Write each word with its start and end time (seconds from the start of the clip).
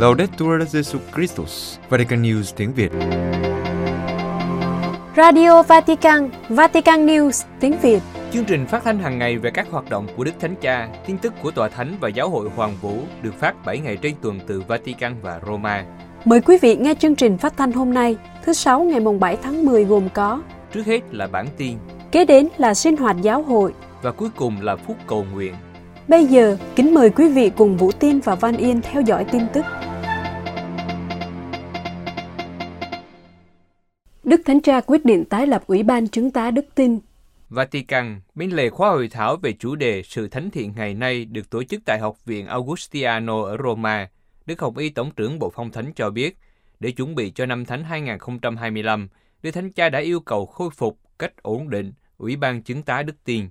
Laudetur 0.00 0.62
Jesu 0.72 0.98
Christus, 1.14 1.78
Vatican 1.88 2.22
News 2.22 2.52
tiếng 2.56 2.72
Việt. 2.72 2.92
Radio 5.16 5.62
Vatican, 5.62 6.30
Vatican 6.48 7.06
News 7.06 7.44
tiếng 7.60 7.78
Việt. 7.82 8.00
Chương 8.32 8.44
trình 8.44 8.66
phát 8.66 8.84
thanh 8.84 8.98
hàng 8.98 9.18
ngày 9.18 9.38
về 9.38 9.50
các 9.50 9.66
hoạt 9.70 9.90
động 9.90 10.06
của 10.16 10.24
Đức 10.24 10.32
Thánh 10.40 10.54
Cha, 10.60 10.88
tin 11.06 11.18
tức 11.18 11.32
của 11.42 11.50
Tòa 11.50 11.68
Thánh 11.68 11.94
và 12.00 12.08
Giáo 12.08 12.28
hội 12.30 12.48
Hoàng 12.56 12.76
Vũ 12.80 12.94
được 13.22 13.34
phát 13.38 13.54
7 13.64 13.78
ngày 13.78 13.96
trên 13.96 14.14
tuần 14.22 14.40
từ 14.46 14.62
Vatican 14.68 15.14
và 15.22 15.40
Roma. 15.46 15.84
Mời 16.24 16.40
quý 16.40 16.58
vị 16.62 16.76
nghe 16.76 16.94
chương 16.94 17.14
trình 17.14 17.38
phát 17.38 17.56
thanh 17.56 17.72
hôm 17.72 17.94
nay, 17.94 18.16
thứ 18.44 18.52
Sáu 18.52 18.80
ngày 18.80 19.00
mùng 19.00 19.20
7 19.20 19.36
tháng 19.42 19.64
10 19.64 19.84
gồm 19.84 20.08
có 20.14 20.42
Trước 20.74 20.86
hết 20.86 21.00
là 21.10 21.26
bản 21.26 21.46
tin, 21.56 21.76
Kế 22.12 22.24
đến 22.24 22.48
là 22.58 22.74
sinh 22.74 22.96
hoạt 22.96 23.16
giáo 23.22 23.42
hội. 23.42 23.74
và 24.02 24.12
cuối 24.12 24.28
cùng 24.36 24.56
là 24.60 24.76
phút 24.76 24.96
cầu 25.06 25.26
nguyện. 25.32 25.54
Bây 26.08 26.26
giờ, 26.26 26.56
kính 26.76 26.94
mời 26.94 27.10
quý 27.10 27.28
vị 27.28 27.50
cùng 27.56 27.76
Vũ 27.76 27.92
Tiên 27.92 28.20
và 28.24 28.34
Văn 28.34 28.56
Yên 28.56 28.80
theo 28.80 29.02
dõi 29.02 29.24
tin 29.24 29.42
tức. 29.52 29.64
Đức 34.24 34.40
Thánh 34.44 34.60
Cha 34.60 34.80
quyết 34.80 35.04
định 35.04 35.24
tái 35.24 35.46
lập 35.46 35.62
Ủy 35.66 35.82
ban 35.82 36.08
chứng 36.08 36.30
tá 36.30 36.50
đức 36.50 36.74
tin. 36.74 36.98
Vatican, 37.48 38.20
bên 38.34 38.50
lề 38.50 38.70
khóa 38.70 38.90
hội 38.90 39.08
thảo 39.08 39.36
về 39.36 39.52
chủ 39.52 39.74
đề 39.74 40.02
Sự 40.02 40.28
Thánh 40.28 40.50
Thiện 40.50 40.72
ngày 40.76 40.94
nay 40.94 41.24
được 41.24 41.50
tổ 41.50 41.64
chức 41.64 41.80
tại 41.84 41.98
Học 41.98 42.24
viện 42.24 42.46
Augustiano 42.46 43.42
ở 43.42 43.56
Roma. 43.64 44.08
Đức 44.46 44.60
Hồng 44.60 44.76
Y 44.76 44.90
Tổng 44.90 45.10
trưởng 45.16 45.38
Bộ 45.38 45.52
Phong 45.54 45.70
Thánh 45.70 45.92
cho 45.96 46.10
biết, 46.10 46.38
để 46.80 46.90
chuẩn 46.90 47.14
bị 47.14 47.30
cho 47.34 47.46
năm 47.46 47.64
Thánh 47.64 47.84
2025, 47.84 49.08
Đức 49.42 49.50
Thánh 49.50 49.72
Cha 49.72 49.88
đã 49.88 49.98
yêu 49.98 50.20
cầu 50.20 50.46
khôi 50.46 50.70
phục 50.70 50.98
cách 51.18 51.42
ổn 51.42 51.70
định 51.70 51.92
Ủy 52.18 52.36
ban 52.36 52.62
chứng 52.62 52.82
tá 52.82 53.02
đức 53.02 53.24
tin. 53.24 53.48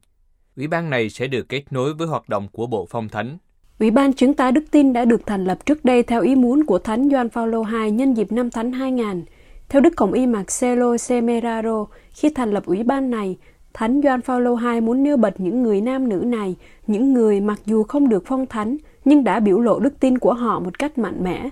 Ủy 0.57 0.67
ban 0.67 0.89
này 0.89 1.09
sẽ 1.09 1.27
được 1.27 1.49
kết 1.49 1.63
nối 1.71 1.93
với 1.93 2.07
hoạt 2.07 2.29
động 2.29 2.47
của 2.51 2.67
Bộ 2.67 2.87
Phong 2.89 3.09
Thánh. 3.09 3.37
Ủy 3.79 3.91
ban 3.91 4.13
chứng 4.13 4.33
tá 4.33 4.51
đức 4.51 4.63
tin 4.71 4.93
đã 4.93 5.05
được 5.05 5.21
thành 5.25 5.45
lập 5.45 5.65
trước 5.65 5.85
đây 5.85 6.03
theo 6.03 6.21
ý 6.21 6.35
muốn 6.35 6.65
của 6.65 6.79
Thánh 6.79 7.09
Gioan 7.09 7.29
Phaolô 7.29 7.63
II 7.65 7.91
nhân 7.91 8.13
dịp 8.13 8.31
năm 8.31 8.51
Thánh 8.51 8.71
2000. 8.71 9.25
Theo 9.69 9.81
Đức 9.81 9.93
cộng 9.95 10.13
Y 10.13 10.27
Marcelo 10.27 10.97
Semeraro, 10.97 11.85
khi 12.11 12.29
thành 12.29 12.51
lập 12.51 12.65
ủy 12.65 12.83
ban 12.83 13.09
này, 13.09 13.37
Thánh 13.73 14.01
Gioan 14.01 14.21
Phaolô 14.21 14.57
II 14.73 14.81
muốn 14.81 15.03
nêu 15.03 15.17
bật 15.17 15.39
những 15.39 15.63
người 15.63 15.81
nam 15.81 16.09
nữ 16.09 16.15
này, 16.15 16.55
những 16.87 17.13
người 17.13 17.41
mặc 17.41 17.59
dù 17.65 17.83
không 17.83 18.09
được 18.09 18.23
phong 18.25 18.45
thánh 18.45 18.77
nhưng 19.05 19.23
đã 19.23 19.39
biểu 19.39 19.59
lộ 19.59 19.79
đức 19.79 19.99
tin 19.99 20.17
của 20.17 20.33
họ 20.33 20.59
một 20.59 20.79
cách 20.79 20.97
mạnh 20.97 21.23
mẽ. 21.23 21.49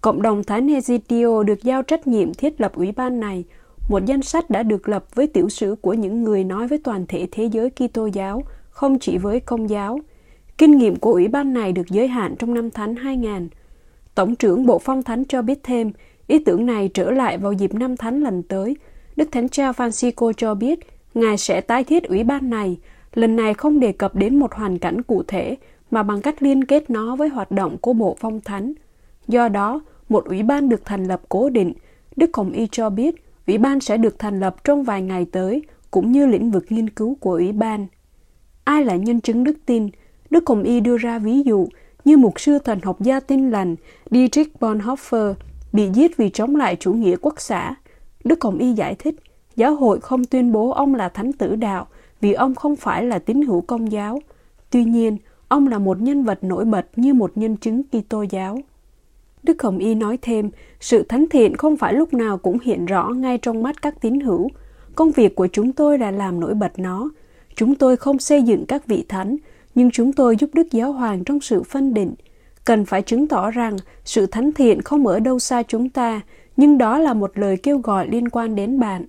Cộng 0.00 0.22
đồng 0.22 0.44
Thánh 0.44 0.66
Hezitio 0.66 1.42
được 1.42 1.62
giao 1.62 1.82
trách 1.82 2.06
nhiệm 2.06 2.34
thiết 2.34 2.60
lập 2.60 2.72
ủy 2.74 2.92
ban 2.92 3.20
này. 3.20 3.44
Một 3.88 4.04
danh 4.06 4.22
sách 4.22 4.50
đã 4.50 4.62
được 4.62 4.88
lập 4.88 5.04
với 5.14 5.26
tiểu 5.26 5.48
sử 5.48 5.76
của 5.80 5.94
những 5.94 6.22
người 6.22 6.44
nói 6.44 6.68
với 6.68 6.78
toàn 6.78 7.04
thể 7.08 7.28
thế 7.32 7.44
giới 7.44 7.70
Kitô 7.70 8.06
giáo, 8.06 8.42
không 8.70 8.98
chỉ 8.98 9.18
với 9.18 9.40
công 9.40 9.70
giáo. 9.70 10.00
Kinh 10.58 10.78
nghiệm 10.78 10.96
của 10.96 11.12
ủy 11.12 11.28
ban 11.28 11.54
này 11.54 11.72
được 11.72 11.88
giới 11.88 12.08
hạn 12.08 12.34
trong 12.38 12.54
năm 12.54 12.70
Thánh 12.70 12.96
2000. 12.96 13.48
Tổng 14.14 14.36
trưởng 14.36 14.66
Bộ 14.66 14.78
Phong 14.78 15.02
Thánh 15.02 15.24
cho 15.24 15.42
biết 15.42 15.60
thêm, 15.62 15.92
ý 16.28 16.38
tưởng 16.38 16.66
này 16.66 16.90
trở 16.94 17.10
lại 17.10 17.38
vào 17.38 17.52
dịp 17.52 17.74
năm 17.74 17.96
Thánh 17.96 18.22
lần 18.22 18.42
tới. 18.42 18.76
Đức 19.16 19.28
Thánh 19.32 19.48
Cha 19.48 19.72
Francisco 19.72 20.32
cho 20.32 20.54
biết, 20.54 20.78
Ngài 21.14 21.36
sẽ 21.36 21.60
tái 21.60 21.84
thiết 21.84 22.04
ủy 22.04 22.24
ban 22.24 22.50
này, 22.50 22.78
lần 23.14 23.36
này 23.36 23.54
không 23.54 23.80
đề 23.80 23.92
cập 23.92 24.16
đến 24.16 24.38
một 24.38 24.54
hoàn 24.54 24.78
cảnh 24.78 25.02
cụ 25.02 25.22
thể, 25.22 25.56
mà 25.90 26.02
bằng 26.02 26.22
cách 26.22 26.42
liên 26.42 26.64
kết 26.64 26.90
nó 26.90 27.16
với 27.16 27.28
hoạt 27.28 27.50
động 27.50 27.76
của 27.78 27.92
Bộ 27.92 28.16
Phong 28.20 28.40
Thánh. 28.40 28.72
Do 29.28 29.48
đó, 29.48 29.80
một 30.08 30.24
ủy 30.24 30.42
ban 30.42 30.68
được 30.68 30.84
thành 30.84 31.04
lập 31.04 31.20
cố 31.28 31.50
định. 31.50 31.72
Đức 32.16 32.36
Hồng 32.36 32.52
Y 32.52 32.68
cho 32.72 32.90
biết, 32.90 33.14
ủy 33.46 33.58
ban 33.58 33.80
sẽ 33.80 33.96
được 33.96 34.18
thành 34.18 34.40
lập 34.40 34.64
trong 34.64 34.82
vài 34.82 35.02
ngày 35.02 35.26
tới, 35.32 35.62
cũng 35.90 36.12
như 36.12 36.26
lĩnh 36.26 36.50
vực 36.50 36.64
nghiên 36.68 36.90
cứu 36.90 37.16
của 37.20 37.32
ủy 37.32 37.52
ban. 37.52 37.86
Ai 38.64 38.84
là 38.84 38.96
nhân 38.96 39.20
chứng 39.20 39.44
đức 39.44 39.56
tin? 39.66 39.88
Đức 40.30 40.46
Hồng 40.46 40.62
Y 40.62 40.80
đưa 40.80 40.96
ra 40.96 41.18
ví 41.18 41.42
dụ 41.42 41.68
như 42.04 42.16
mục 42.16 42.40
sư 42.40 42.58
thần 42.58 42.80
học 42.82 43.00
gia 43.00 43.20
tin 43.20 43.50
lành 43.50 43.76
Dietrich 44.10 44.52
Bonhoeffer 44.60 45.34
bị 45.78 45.88
giết 45.94 46.16
vì 46.16 46.30
chống 46.30 46.56
lại 46.56 46.76
chủ 46.80 46.92
nghĩa 46.92 47.16
quốc 47.20 47.40
xã. 47.40 47.74
Đức 48.24 48.44
Hồng 48.44 48.58
Y 48.58 48.72
giải 48.72 48.94
thích, 48.94 49.14
giáo 49.56 49.74
hội 49.74 50.00
không 50.00 50.24
tuyên 50.24 50.52
bố 50.52 50.70
ông 50.70 50.94
là 50.94 51.08
thánh 51.08 51.32
tử 51.32 51.56
đạo 51.56 51.86
vì 52.20 52.32
ông 52.32 52.54
không 52.54 52.76
phải 52.76 53.04
là 53.04 53.18
tín 53.18 53.42
hữu 53.42 53.60
công 53.60 53.92
giáo. 53.92 54.22
Tuy 54.70 54.84
nhiên, 54.84 55.16
ông 55.48 55.68
là 55.68 55.78
một 55.78 56.00
nhân 56.00 56.24
vật 56.24 56.44
nổi 56.44 56.64
bật 56.64 56.86
như 56.96 57.14
một 57.14 57.32
nhân 57.34 57.56
chứng 57.56 57.82
Kitô 57.82 58.22
giáo. 58.22 58.58
Đức 59.42 59.62
Hồng 59.62 59.78
Y 59.78 59.94
nói 59.94 60.18
thêm, 60.22 60.50
sự 60.80 61.02
thánh 61.02 61.24
thiện 61.30 61.56
không 61.56 61.76
phải 61.76 61.94
lúc 61.94 62.14
nào 62.14 62.38
cũng 62.38 62.58
hiện 62.62 62.86
rõ 62.86 63.08
ngay 63.08 63.38
trong 63.38 63.62
mắt 63.62 63.82
các 63.82 64.00
tín 64.00 64.20
hữu. 64.20 64.48
Công 64.94 65.10
việc 65.10 65.34
của 65.34 65.48
chúng 65.52 65.72
tôi 65.72 65.98
là 65.98 66.10
làm 66.10 66.40
nổi 66.40 66.54
bật 66.54 66.78
nó. 66.78 67.10
Chúng 67.54 67.74
tôi 67.74 67.96
không 67.96 68.18
xây 68.18 68.42
dựng 68.42 68.66
các 68.66 68.86
vị 68.86 69.04
thánh, 69.08 69.36
nhưng 69.74 69.90
chúng 69.90 70.12
tôi 70.12 70.36
giúp 70.36 70.50
Đức 70.52 70.66
Giáo 70.70 70.92
Hoàng 70.92 71.24
trong 71.24 71.40
sự 71.40 71.62
phân 71.62 71.94
định. 71.94 72.14
Cần 72.68 72.84
phải 72.84 73.02
chứng 73.02 73.28
tỏ 73.28 73.50
rằng 73.50 73.76
sự 74.04 74.26
thánh 74.26 74.52
thiện 74.52 74.82
không 74.82 75.06
ở 75.06 75.20
đâu 75.20 75.38
xa 75.38 75.62
chúng 75.62 75.90
ta, 75.90 76.20
nhưng 76.56 76.78
đó 76.78 76.98
là 76.98 77.14
một 77.14 77.38
lời 77.38 77.56
kêu 77.62 77.78
gọi 77.78 78.08
liên 78.08 78.28
quan 78.28 78.54
đến 78.54 78.80
bạn. 78.80 79.06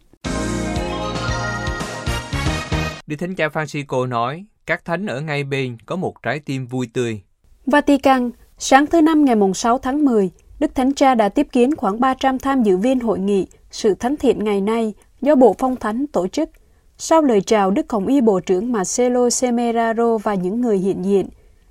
Đức 3.07 3.15
Thánh 3.19 3.35
Cha 3.35 3.47
Francisco 3.47 4.09
nói, 4.09 4.45
các 4.65 4.85
thánh 4.85 5.05
ở 5.05 5.21
ngay 5.21 5.43
bên 5.43 5.77
có 5.85 5.95
một 5.95 6.23
trái 6.23 6.39
tim 6.39 6.67
vui 6.67 6.89
tươi. 6.93 7.21
Vatican, 7.65 8.31
sáng 8.57 8.85
thứ 8.87 9.01
Năm 9.01 9.25
ngày 9.25 9.35
mùng 9.35 9.53
6 9.53 9.77
tháng 9.77 10.05
10, 10.05 10.29
Đức 10.59 10.75
Thánh 10.75 10.93
Cha 10.93 11.15
đã 11.15 11.29
tiếp 11.29 11.47
kiến 11.51 11.75
khoảng 11.75 11.99
300 11.99 12.39
tham 12.39 12.63
dự 12.63 12.77
viên 12.77 12.99
hội 12.99 13.19
nghị 13.19 13.47
Sự 13.71 13.93
Thánh 13.93 14.17
Thiện 14.17 14.43
ngày 14.43 14.61
nay 14.61 14.93
do 15.21 15.35
Bộ 15.35 15.55
Phong 15.59 15.75
Thánh 15.75 16.07
tổ 16.07 16.27
chức. 16.27 16.49
Sau 16.97 17.21
lời 17.21 17.41
chào 17.41 17.71
Đức 17.71 17.91
Hồng 17.91 18.07
Y 18.07 18.21
Bộ 18.21 18.39
trưởng 18.39 18.71
Marcelo 18.71 19.29
Semeraro 19.29 20.17
và 20.17 20.33
những 20.33 20.61
người 20.61 20.77
hiện 20.77 21.05
diện, 21.05 21.29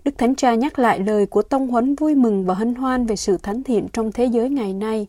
Đức 0.09 0.19
Thánh 0.19 0.35
Cha 0.35 0.55
nhắc 0.55 0.79
lại 0.79 0.99
lời 0.99 1.27
của 1.27 1.43
tông 1.43 1.69
huấn 1.69 1.95
vui 1.95 2.15
mừng 2.15 2.47
và 2.47 2.55
hân 2.55 2.75
hoan 2.75 3.07
về 3.07 3.17
sự 3.17 3.37
thánh 3.43 3.63
thiện 3.63 3.89
trong 3.93 4.13
thế 4.13 4.25
giới 4.25 4.51
ngày 4.51 4.73
nay, 4.73 5.07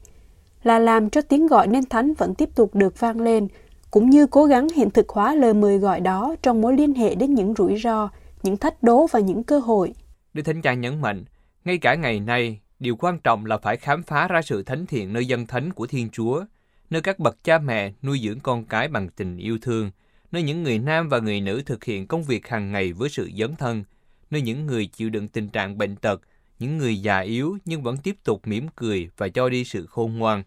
là 0.64 0.80
làm 0.80 1.10
cho 1.10 1.22
tiếng 1.22 1.48
gọi 1.48 1.68
nên 1.68 1.86
thánh 1.86 2.14
vẫn 2.14 2.36
tiếp 2.36 2.50
tục 2.56 2.76
được 2.76 3.00
vang 3.00 3.22
lên, 3.22 3.48
cũng 3.92 4.10
như 4.10 4.28
cố 4.28 4.46
gắng 4.46 4.68
hiện 4.76 4.90
thực 4.90 5.10
hóa 5.10 5.36
lời 5.36 5.54
mời 5.54 5.78
gọi 5.78 6.00
đó 6.00 6.36
trong 6.42 6.62
mối 6.62 6.78
liên 6.78 6.94
hệ 6.94 7.16
đến 7.16 7.34
những 7.34 7.54
rủi 7.58 7.78
ro, 7.78 8.10
những 8.44 8.58
thách 8.58 8.84
đố 8.84 9.08
và 9.12 9.20
những 9.20 9.44
cơ 9.44 9.60
hội. 9.60 9.94
Đức 10.34 10.42
Thánh 10.42 10.62
Cha 10.62 10.74
nhấn 10.74 11.02
mạnh, 11.02 11.24
ngay 11.66 11.78
cả 11.78 11.96
ngày 11.96 12.20
nay, 12.20 12.60
điều 12.80 12.96
quan 12.96 13.20
trọng 13.20 13.46
là 13.46 13.58
phải 13.58 13.78
khám 13.78 14.04
phá 14.04 14.28
ra 14.28 14.42
sự 14.42 14.64
thánh 14.64 14.86
thiện 14.86 15.14
nơi 15.14 15.26
dân 15.26 15.48
thánh 15.48 15.74
của 15.74 15.88
Thiên 15.88 16.10
Chúa, 16.10 16.44
nơi 16.90 17.02
các 17.02 17.20
bậc 17.20 17.44
cha 17.44 17.60
mẹ 17.60 17.92
nuôi 18.04 18.20
dưỡng 18.24 18.40
con 18.40 18.66
cái 18.66 18.88
bằng 18.88 19.10
tình 19.16 19.38
yêu 19.38 19.58
thương, 19.62 19.92
nơi 20.32 20.44
những 20.44 20.64
người 20.64 20.80
nam 20.80 21.10
và 21.10 21.20
người 21.20 21.42
nữ 21.42 21.62
thực 21.66 21.84
hiện 21.84 22.08
công 22.08 22.24
việc 22.24 22.48
hàng 22.48 22.72
ngày 22.72 22.94
với 22.94 23.10
sự 23.10 23.30
dấn 23.40 23.56
thân, 23.56 23.84
nơi 24.32 24.42
những 24.42 24.66
người 24.66 24.86
chịu 24.86 25.10
đựng 25.10 25.28
tình 25.28 25.50
trạng 25.50 25.78
bệnh 25.78 25.96
tật, 25.96 26.22
những 26.60 26.78
người 26.78 27.02
già 27.02 27.20
yếu 27.20 27.58
nhưng 27.66 27.84
vẫn 27.84 27.98
tiếp 27.98 28.16
tục 28.24 28.48
mỉm 28.48 28.68
cười 28.76 29.10
và 29.18 29.30
cho 29.30 29.50
đi 29.50 29.64
sự 29.64 29.86
khôn 29.86 30.18
ngoan. 30.18 30.44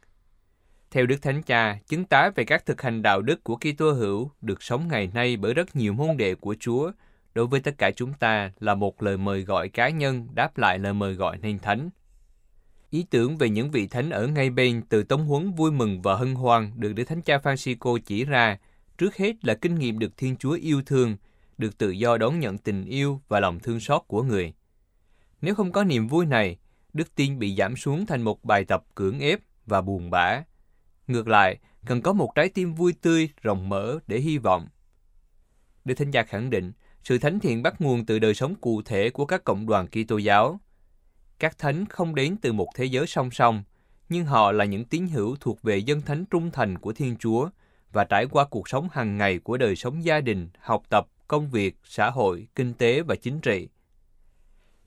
Theo 0.91 1.07
Đức 1.07 1.23
Thánh 1.23 1.43
Cha, 1.43 1.79
chứng 1.89 2.05
tá 2.05 2.31
về 2.35 2.45
các 2.45 2.67
thực 2.67 2.83
hành 2.83 3.03
đạo 3.03 3.23
đức 3.23 3.45
của 3.45 3.57
Kitô 3.57 3.93
hữu 3.93 4.31
được 4.41 4.63
sống 4.63 4.89
ngày 4.89 5.11
nay 5.15 5.37
bởi 5.37 5.55
rất 5.55 5.77
nhiều 5.77 5.93
môn 5.93 6.17
đệ 6.17 6.35
của 6.35 6.57
Chúa, 6.61 6.93
đối 7.35 7.47
với 7.47 7.61
tất 7.61 7.79
cả 7.79 7.91
chúng 7.91 8.13
ta 8.13 8.53
là 8.61 8.75
một 8.75 9.03
lời 9.03 9.17
mời 9.17 9.43
gọi 9.43 9.69
cá 9.69 9.89
nhân 9.89 10.29
đáp 10.35 10.59
lại 10.59 10.79
lời 10.79 10.93
mời 10.93 11.15
gọi 11.15 11.39
nên 11.43 11.59
thánh. 11.59 11.91
Ý 12.91 13.07
tưởng 13.11 13.37
về 13.37 13.49
những 13.49 13.71
vị 13.71 13.87
thánh 13.87 14.11
ở 14.11 14.27
ngay 14.27 14.51
bên 14.51 14.83
từ 14.89 15.03
tống 15.03 15.27
huấn 15.27 15.53
vui 15.53 15.73
mừng 15.73 16.03
và 16.03 16.15
hân 16.15 16.35
hoan 16.35 16.71
được 16.77 16.93
Đức 16.93 17.05
Thánh 17.05 17.23
Cha 17.23 17.39
Francisco 17.39 17.99
chỉ 17.99 18.25
ra, 18.25 18.59
trước 18.99 19.17
hết 19.17 19.45
là 19.45 19.55
kinh 19.55 19.75
nghiệm 19.75 19.99
được 19.99 20.17
Thiên 20.17 20.37
Chúa 20.37 20.53
yêu 20.53 20.83
thương, 20.87 21.17
được 21.59 21.79
tự 21.79 21.91
do 21.91 22.17
đón 22.17 22.41
nhận 22.41 22.59
tình 22.59 22.85
yêu 22.85 23.21
và 23.29 23.41
lòng 23.41 23.61
thương 23.61 23.81
xót 23.81 24.03
của 24.07 24.23
người. 24.23 24.55
Nếu 25.41 25.55
không 25.55 25.73
có 25.73 25.85
niềm 25.85 26.09
vui 26.09 26.27
này, 26.27 26.59
đức 26.93 27.15
tin 27.15 27.39
bị 27.39 27.57
giảm 27.57 27.77
xuống 27.77 28.07
thành 28.07 28.23
một 28.23 28.45
bài 28.45 28.65
tập 28.65 28.85
cưỡng 28.95 29.19
ép 29.19 29.41
và 29.67 29.81
buồn 29.81 30.11
bã. 30.11 30.43
Ngược 31.07 31.29
lại, 31.29 31.59
cần 31.87 32.03
có 32.03 32.13
một 32.13 32.35
trái 32.35 32.49
tim 32.49 32.75
vui 32.75 32.95
tươi, 33.03 33.29
rộng 33.43 33.69
mở 33.69 33.99
để 34.07 34.19
hy 34.19 34.39
vọng. 34.39 34.69
Đức 35.85 35.95
Thánh 35.95 36.11
Cha 36.11 36.23
khẳng 36.23 36.51
định, 36.51 36.73
sự 37.05 37.19
thánh 37.19 37.41
thiện 37.41 37.63
bắt 37.63 37.81
nguồn 37.81 38.07
từ 38.07 38.19
đời 38.19 38.35
sống 38.35 38.55
cụ 38.55 38.83
thể 38.83 39.11
của 39.11 39.27
các 39.27 39.45
cộng 39.45 39.67
đoàn 39.67 39.87
Kitô 39.87 40.19
giáo. 40.19 40.61
Các 41.39 41.59
thánh 41.59 41.87
không 41.87 42.15
đến 42.15 42.37
từ 42.43 42.53
một 42.53 42.69
thế 42.75 42.85
giới 42.85 43.07
song 43.07 43.31
song, 43.31 43.63
nhưng 44.09 44.25
họ 44.25 44.53
là 44.53 44.65
những 44.65 44.85
tín 44.85 45.07
hữu 45.07 45.37
thuộc 45.41 45.63
về 45.63 45.79
dân 45.79 46.03
thánh 46.03 46.25
trung 46.25 46.51
thành 46.51 46.79
của 46.79 46.93
Thiên 46.93 47.17
Chúa 47.17 47.49
và 47.93 48.05
trải 48.05 48.27
qua 48.27 48.45
cuộc 48.45 48.69
sống 48.69 48.89
hàng 48.93 49.19
ngày 49.19 49.39
của 49.39 49.57
đời 49.57 49.77
sống 49.77 50.05
gia 50.05 50.21
đình, 50.21 50.49
học 50.59 50.83
tập, 50.89 51.09
công 51.33 51.51
việc, 51.51 51.77
xã 51.85 52.11
hội, 52.11 52.47
kinh 52.55 52.75
tế 52.75 53.03
và 53.03 53.17
chính 53.17 53.41
trị. 53.41 53.69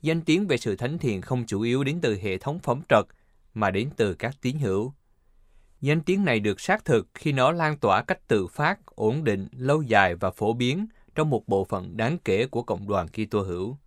Danh 0.01 0.21
tiếng 0.21 0.47
về 0.47 0.57
sự 0.57 0.75
thánh 0.75 0.97
thiện 0.97 1.21
không 1.21 1.45
chủ 1.45 1.61
yếu 1.61 1.83
đến 1.83 1.99
từ 2.01 2.17
hệ 2.21 2.37
thống 2.37 2.59
phẩm 2.59 2.81
trật, 2.89 3.05
mà 3.53 3.71
đến 3.71 3.89
từ 3.97 4.13
các 4.13 4.35
tín 4.41 4.59
hữu. 4.59 4.93
Danh 5.81 6.01
tiếng 6.01 6.25
này 6.25 6.39
được 6.39 6.59
xác 6.59 6.85
thực 6.85 7.07
khi 7.13 7.31
nó 7.31 7.51
lan 7.51 7.77
tỏa 7.77 8.03
cách 8.03 8.27
tự 8.27 8.47
phát, 8.47 8.85
ổn 8.85 9.23
định, 9.23 9.47
lâu 9.51 9.81
dài 9.81 10.15
và 10.15 10.31
phổ 10.31 10.53
biến 10.53 10.85
trong 11.15 11.29
một 11.29 11.47
bộ 11.47 11.63
phận 11.63 11.97
đáng 11.97 12.17
kể 12.25 12.47
của 12.47 12.63
cộng 12.63 12.87
đoàn 12.87 13.07
Kitô 13.07 13.41
hữu. 13.41 13.77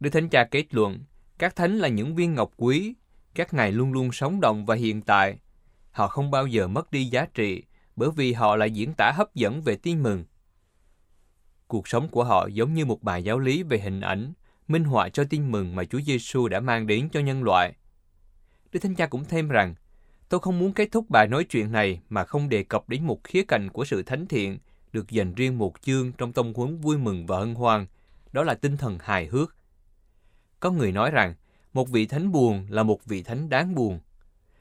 Đức 0.00 0.10
Thánh 0.10 0.28
Cha 0.28 0.44
kết 0.44 0.74
luận, 0.74 0.98
các 1.38 1.56
thánh 1.56 1.78
là 1.78 1.88
những 1.88 2.14
viên 2.14 2.34
ngọc 2.34 2.50
quý, 2.56 2.94
các 3.34 3.54
ngài 3.54 3.72
luôn 3.72 3.92
luôn 3.92 4.12
sống 4.12 4.40
động 4.40 4.66
và 4.66 4.74
hiện 4.74 5.02
tại. 5.02 5.38
Họ 5.90 6.08
không 6.08 6.30
bao 6.30 6.46
giờ 6.46 6.68
mất 6.68 6.90
đi 6.90 7.04
giá 7.04 7.26
trị, 7.34 7.62
bởi 7.96 8.10
vì 8.16 8.32
họ 8.32 8.56
là 8.56 8.66
diễn 8.66 8.94
tả 8.94 9.12
hấp 9.16 9.34
dẫn 9.34 9.62
về 9.62 9.76
tin 9.76 10.02
mừng. 10.02 10.24
Cuộc 11.70 11.88
sống 11.88 12.08
của 12.08 12.24
họ 12.24 12.48
giống 12.52 12.74
như 12.74 12.84
một 12.84 13.02
bài 13.02 13.24
giáo 13.24 13.38
lý 13.38 13.62
về 13.62 13.78
hình 13.78 14.00
ảnh, 14.00 14.32
minh 14.68 14.84
họa 14.84 15.08
cho 15.08 15.24
tin 15.24 15.50
mừng 15.50 15.76
mà 15.76 15.84
Chúa 15.84 16.00
Giêsu 16.00 16.48
đã 16.48 16.60
mang 16.60 16.86
đến 16.86 17.08
cho 17.12 17.20
nhân 17.20 17.42
loại. 17.42 17.74
Đức 18.72 18.80
Thánh 18.80 18.94
Cha 18.94 19.06
cũng 19.06 19.24
thêm 19.24 19.48
rằng, 19.48 19.74
tôi 20.28 20.40
không 20.40 20.58
muốn 20.58 20.72
kết 20.72 20.88
thúc 20.92 21.10
bài 21.10 21.28
nói 21.28 21.44
chuyện 21.44 21.72
này 21.72 22.00
mà 22.08 22.24
không 22.24 22.48
đề 22.48 22.62
cập 22.62 22.88
đến 22.88 23.06
một 23.06 23.24
khía 23.24 23.42
cạnh 23.44 23.68
của 23.68 23.84
sự 23.84 24.02
thánh 24.02 24.26
thiện 24.26 24.58
được 24.92 25.10
dành 25.10 25.34
riêng 25.34 25.58
một 25.58 25.74
chương 25.82 26.12
trong 26.12 26.32
tông 26.32 26.54
huấn 26.54 26.76
vui 26.76 26.98
mừng 26.98 27.26
và 27.26 27.38
hân 27.38 27.54
hoan, 27.54 27.86
đó 28.32 28.44
là 28.44 28.54
tinh 28.54 28.76
thần 28.76 28.98
hài 29.00 29.26
hước. 29.26 29.56
Có 30.60 30.70
người 30.70 30.92
nói 30.92 31.10
rằng, 31.10 31.34
một 31.72 31.88
vị 31.88 32.06
thánh 32.06 32.32
buồn 32.32 32.66
là 32.70 32.82
một 32.82 33.04
vị 33.04 33.22
thánh 33.22 33.48
đáng 33.48 33.74
buồn. 33.74 34.00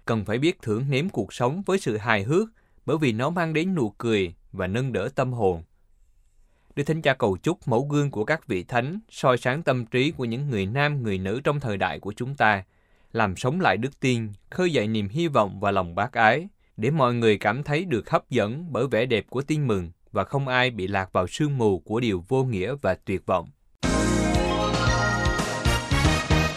Cần 0.06 0.26
phải 0.26 0.38
biết 0.38 0.62
thưởng 0.62 0.86
nếm 0.90 1.10
cuộc 1.10 1.34
sống 1.34 1.64
với 1.66 1.80
sự 1.80 1.98
hài 1.98 2.24
hước 2.24 2.50
bởi 2.86 2.98
vì 2.98 3.12
nó 3.12 3.30
mang 3.30 3.54
đến 3.54 3.76
nụ 3.76 3.90
cười 3.90 4.34
và 4.52 4.68
nâng 4.68 4.94
đỡ 4.94 5.10
tâm 5.16 5.34
hồn. 5.34 5.64
Đức 6.80 6.86
Thánh 6.86 7.02
Cha 7.02 7.14
cầu 7.14 7.38
chúc 7.44 7.68
mẫu 7.68 7.88
gương 7.92 8.12
của 8.12 8.24
các 8.24 8.48
vị 8.48 8.64
thánh 8.64 9.00
soi 9.10 9.38
sáng 9.38 9.64
tâm 9.64 9.86
trí 9.86 10.12
của 10.12 10.26
những 10.26 10.50
người 10.50 10.66
nam, 10.66 11.04
người 11.04 11.18
nữ 11.18 11.42
trong 11.44 11.60
thời 11.60 11.78
đại 11.78 12.00
của 12.00 12.14
chúng 12.14 12.36
ta, 12.36 12.64
làm 13.14 13.36
sống 13.36 13.62
lại 13.62 13.78
đức 13.78 14.00
tin, 14.00 14.28
khơi 14.50 14.74
dậy 14.74 14.88
niềm 14.88 15.10
hy 15.10 15.28
vọng 15.28 15.60
và 15.60 15.72
lòng 15.72 15.96
bác 15.96 16.14
ái, 16.14 16.48
để 16.78 16.92
mọi 16.92 17.14
người 17.14 17.38
cảm 17.38 17.64
thấy 17.64 17.86
được 17.86 18.10
hấp 18.10 18.30
dẫn 18.30 18.66
bởi 18.72 18.88
vẻ 18.88 19.06
đẹp 19.06 19.26
của 19.30 19.42
tin 19.42 19.68
mừng 19.68 19.92
và 20.12 20.24
không 20.24 20.48
ai 20.48 20.72
bị 20.72 20.88
lạc 20.88 21.14
vào 21.14 21.28
sương 21.28 21.58
mù 21.58 21.80
của 21.80 22.00
điều 22.00 22.24
vô 22.28 22.44
nghĩa 22.44 22.76
và 22.82 22.96
tuyệt 23.06 23.26
vọng. 23.26 23.50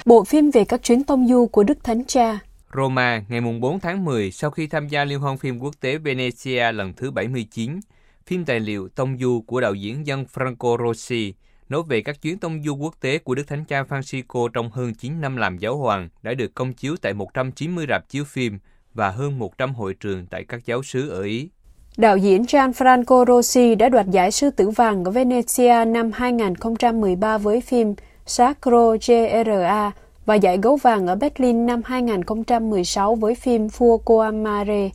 Bộ 0.04 0.24
phim 0.24 0.50
về 0.50 0.64
các 0.64 0.82
chuyến 0.82 1.04
tông 1.04 1.28
du 1.28 1.46
của 1.46 1.62
Đức 1.62 1.84
Thánh 1.84 2.04
Cha 2.04 2.38
Roma, 2.74 3.22
ngày 3.28 3.40
4 3.60 3.80
tháng 3.80 4.04
10, 4.04 4.30
sau 4.30 4.50
khi 4.50 4.66
tham 4.66 4.88
gia 4.88 5.04
Liên 5.04 5.18
hoan 5.18 5.38
phim 5.38 5.58
quốc 5.58 5.74
tế 5.80 5.98
Venezia 5.98 6.72
lần 6.72 6.92
thứ 6.92 7.10
79, 7.10 7.80
phim 8.26 8.44
tài 8.44 8.60
liệu 8.60 8.88
Tông 8.88 9.18
Du 9.18 9.42
của 9.46 9.60
đạo 9.60 9.74
diễn 9.74 10.06
dân 10.06 10.24
Franco 10.34 10.86
Rossi 10.86 11.34
nói 11.68 11.82
về 11.88 12.00
các 12.00 12.22
chuyến 12.22 12.38
tông 12.38 12.62
du 12.62 12.74
quốc 12.74 12.94
tế 13.00 13.18
của 13.18 13.34
Đức 13.34 13.46
Thánh 13.46 13.64
Cha 13.64 13.82
Francisco 13.82 14.48
trong 14.48 14.70
hơn 14.70 14.94
9 14.94 15.20
năm 15.20 15.36
làm 15.36 15.58
giáo 15.58 15.76
hoàng 15.76 16.08
đã 16.22 16.34
được 16.34 16.54
công 16.54 16.72
chiếu 16.72 16.96
tại 17.02 17.14
190 17.14 17.86
rạp 17.88 18.08
chiếu 18.08 18.24
phim 18.24 18.58
và 18.94 19.10
hơn 19.10 19.38
100 19.38 19.74
hội 19.74 19.94
trường 19.94 20.26
tại 20.26 20.44
các 20.44 20.66
giáo 20.66 20.82
xứ 20.82 21.08
ở 21.08 21.22
Ý. 21.22 21.48
Đạo 21.96 22.16
diễn 22.16 22.42
Gianfranco 22.42 23.24
Rossi 23.26 23.74
đã 23.74 23.88
đoạt 23.88 24.06
giải 24.06 24.30
sư 24.30 24.50
tử 24.50 24.70
vàng 24.70 25.04
ở 25.04 25.10
Venezia 25.10 25.92
năm 25.92 26.10
2013 26.14 27.38
với 27.38 27.60
phim 27.60 27.94
Sacro 28.26 28.96
GRA 29.06 29.92
và 30.26 30.34
giải 30.34 30.58
gấu 30.62 30.76
vàng 30.76 31.06
ở 31.06 31.14
Berlin 31.14 31.66
năm 31.66 31.80
2016 31.84 33.14
với 33.14 33.34
phim 33.34 33.66
Fuoco 33.66 34.20
Amare. 34.20 34.90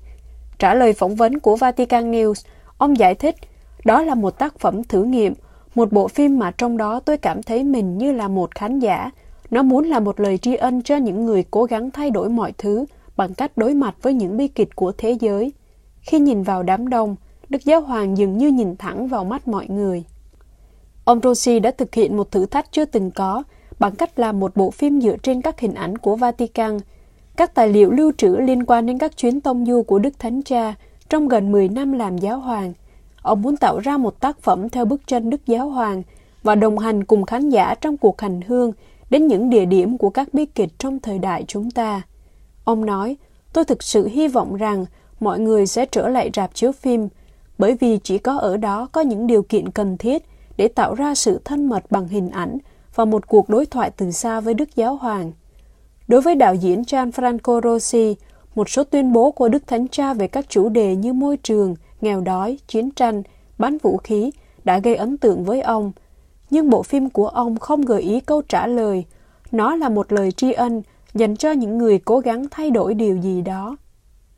Trả 0.59 0.73
lời 0.73 0.93
phỏng 0.93 1.15
vấn 1.15 1.39
của 1.39 1.55
Vatican 1.55 2.11
News, 2.11 2.45
ông 2.77 2.97
giải 2.97 3.15
thích, 3.15 3.35
đó 3.85 4.01
là 4.01 4.15
một 4.15 4.39
tác 4.39 4.59
phẩm 4.59 4.83
thử 4.83 5.03
nghiệm, 5.03 5.33
một 5.75 5.91
bộ 5.91 6.07
phim 6.07 6.39
mà 6.39 6.51
trong 6.51 6.77
đó 6.77 6.99
tôi 6.99 7.17
cảm 7.17 7.43
thấy 7.43 7.63
mình 7.63 7.97
như 7.97 8.11
là 8.11 8.27
một 8.27 8.55
khán 8.55 8.79
giả. 8.79 9.11
Nó 9.51 9.63
muốn 9.63 9.85
là 9.85 9.99
một 9.99 10.19
lời 10.19 10.37
tri 10.37 10.55
ân 10.55 10.81
cho 10.81 10.95
những 10.95 11.25
người 11.25 11.43
cố 11.51 11.63
gắng 11.63 11.91
thay 11.91 12.11
đổi 12.11 12.29
mọi 12.29 12.53
thứ 12.57 12.85
bằng 13.17 13.33
cách 13.33 13.57
đối 13.57 13.73
mặt 13.73 13.95
với 14.01 14.13
những 14.13 14.37
bi 14.37 14.47
kịch 14.47 14.75
của 14.75 14.91
thế 14.97 15.11
giới. 15.11 15.53
Khi 16.01 16.19
nhìn 16.19 16.43
vào 16.43 16.63
đám 16.63 16.89
đông, 16.89 17.15
Đức 17.49 17.65
Giáo 17.65 17.81
Hoàng 17.81 18.17
dường 18.17 18.37
như 18.37 18.47
nhìn 18.47 18.75
thẳng 18.75 19.07
vào 19.07 19.23
mắt 19.23 19.47
mọi 19.47 19.67
người. 19.67 20.03
Ông 21.05 21.19
Rossi 21.23 21.59
đã 21.59 21.71
thực 21.71 21.95
hiện 21.95 22.17
một 22.17 22.31
thử 22.31 22.45
thách 22.45 22.71
chưa 22.71 22.85
từng 22.85 23.11
có 23.11 23.43
bằng 23.79 23.95
cách 23.95 24.19
làm 24.19 24.39
một 24.39 24.55
bộ 24.55 24.71
phim 24.71 25.01
dựa 25.01 25.17
trên 25.17 25.41
các 25.41 25.59
hình 25.59 25.73
ảnh 25.73 25.97
của 25.97 26.15
Vatican, 26.15 26.77
các 27.35 27.55
tài 27.55 27.69
liệu 27.69 27.91
lưu 27.91 28.11
trữ 28.17 28.35
liên 28.35 28.65
quan 28.65 28.85
đến 28.85 28.97
các 28.97 29.17
chuyến 29.17 29.41
tông 29.41 29.65
du 29.65 29.83
của 29.83 29.99
Đức 29.99 30.19
Thánh 30.19 30.41
Cha 30.41 30.75
trong 31.09 31.27
gần 31.27 31.51
10 31.51 31.69
năm 31.69 31.91
làm 31.91 32.17
giáo 32.17 32.39
hoàng. 32.39 32.73
Ông 33.21 33.41
muốn 33.41 33.57
tạo 33.57 33.79
ra 33.79 33.97
một 33.97 34.19
tác 34.19 34.39
phẩm 34.41 34.69
theo 34.69 34.85
bức 34.85 35.07
tranh 35.07 35.29
Đức 35.29 35.45
Giáo 35.45 35.69
Hoàng 35.69 36.03
và 36.43 36.55
đồng 36.55 36.79
hành 36.79 37.03
cùng 37.03 37.25
khán 37.25 37.49
giả 37.49 37.75
trong 37.75 37.97
cuộc 37.97 38.21
hành 38.21 38.41
hương 38.41 38.71
đến 39.09 39.27
những 39.27 39.49
địa 39.49 39.65
điểm 39.65 39.97
của 39.97 40.09
các 40.09 40.33
bi 40.33 40.45
kịch 40.45 40.69
trong 40.77 40.99
thời 40.99 41.19
đại 41.19 41.45
chúng 41.47 41.71
ta. 41.71 42.01
Ông 42.63 42.85
nói, 42.85 43.17
tôi 43.53 43.65
thực 43.65 43.83
sự 43.83 44.07
hy 44.07 44.27
vọng 44.27 44.55
rằng 44.55 44.85
mọi 45.19 45.39
người 45.39 45.67
sẽ 45.67 45.85
trở 45.85 46.07
lại 46.07 46.29
rạp 46.33 46.55
chiếu 46.55 46.71
phim, 46.71 47.07
bởi 47.57 47.77
vì 47.79 47.99
chỉ 48.03 48.17
có 48.17 48.37
ở 48.37 48.57
đó 48.57 48.87
có 48.91 49.01
những 49.01 49.27
điều 49.27 49.43
kiện 49.43 49.69
cần 49.69 49.97
thiết 49.97 50.23
để 50.57 50.67
tạo 50.67 50.95
ra 50.95 51.15
sự 51.15 51.41
thân 51.45 51.69
mật 51.69 51.83
bằng 51.89 52.07
hình 52.07 52.29
ảnh 52.29 52.57
và 52.95 53.05
một 53.05 53.27
cuộc 53.27 53.49
đối 53.49 53.65
thoại 53.65 53.91
từ 53.97 54.11
xa 54.11 54.39
với 54.39 54.53
Đức 54.53 54.75
Giáo 54.75 54.95
Hoàng. 54.95 55.31
Đối 56.07 56.21
với 56.21 56.35
đạo 56.35 56.55
diễn 56.55 56.81
Gianfranco 56.81 57.61
Rossi, 57.61 58.15
một 58.57 58.69
số 58.69 58.83
tuyên 58.83 59.13
bố 59.13 59.31
của 59.31 59.49
Đức 59.49 59.67
Thánh 59.67 59.87
Cha 59.87 60.13
về 60.13 60.27
các 60.27 60.49
chủ 60.49 60.69
đề 60.69 60.95
như 60.95 61.13
môi 61.13 61.37
trường, 61.37 61.75
nghèo 62.01 62.21
đói, 62.21 62.57
chiến 62.67 62.91
tranh, 62.91 63.23
bán 63.57 63.77
vũ 63.77 63.97
khí 63.97 64.31
đã 64.63 64.79
gây 64.79 64.95
ấn 64.95 65.17
tượng 65.17 65.43
với 65.43 65.61
ông. 65.61 65.91
Nhưng 66.49 66.69
bộ 66.69 66.83
phim 66.83 67.09
của 67.09 67.27
ông 67.27 67.57
không 67.57 67.81
gợi 67.81 68.01
ý 68.01 68.19
câu 68.19 68.41
trả 68.41 68.67
lời. 68.67 69.05
Nó 69.51 69.75
là 69.75 69.89
một 69.89 70.11
lời 70.11 70.31
tri 70.31 70.51
ân 70.51 70.81
dành 71.13 71.35
cho 71.35 71.51
những 71.51 71.77
người 71.77 71.99
cố 71.99 72.19
gắng 72.19 72.45
thay 72.51 72.71
đổi 72.71 72.93
điều 72.93 73.17
gì 73.17 73.41
đó. 73.41 73.77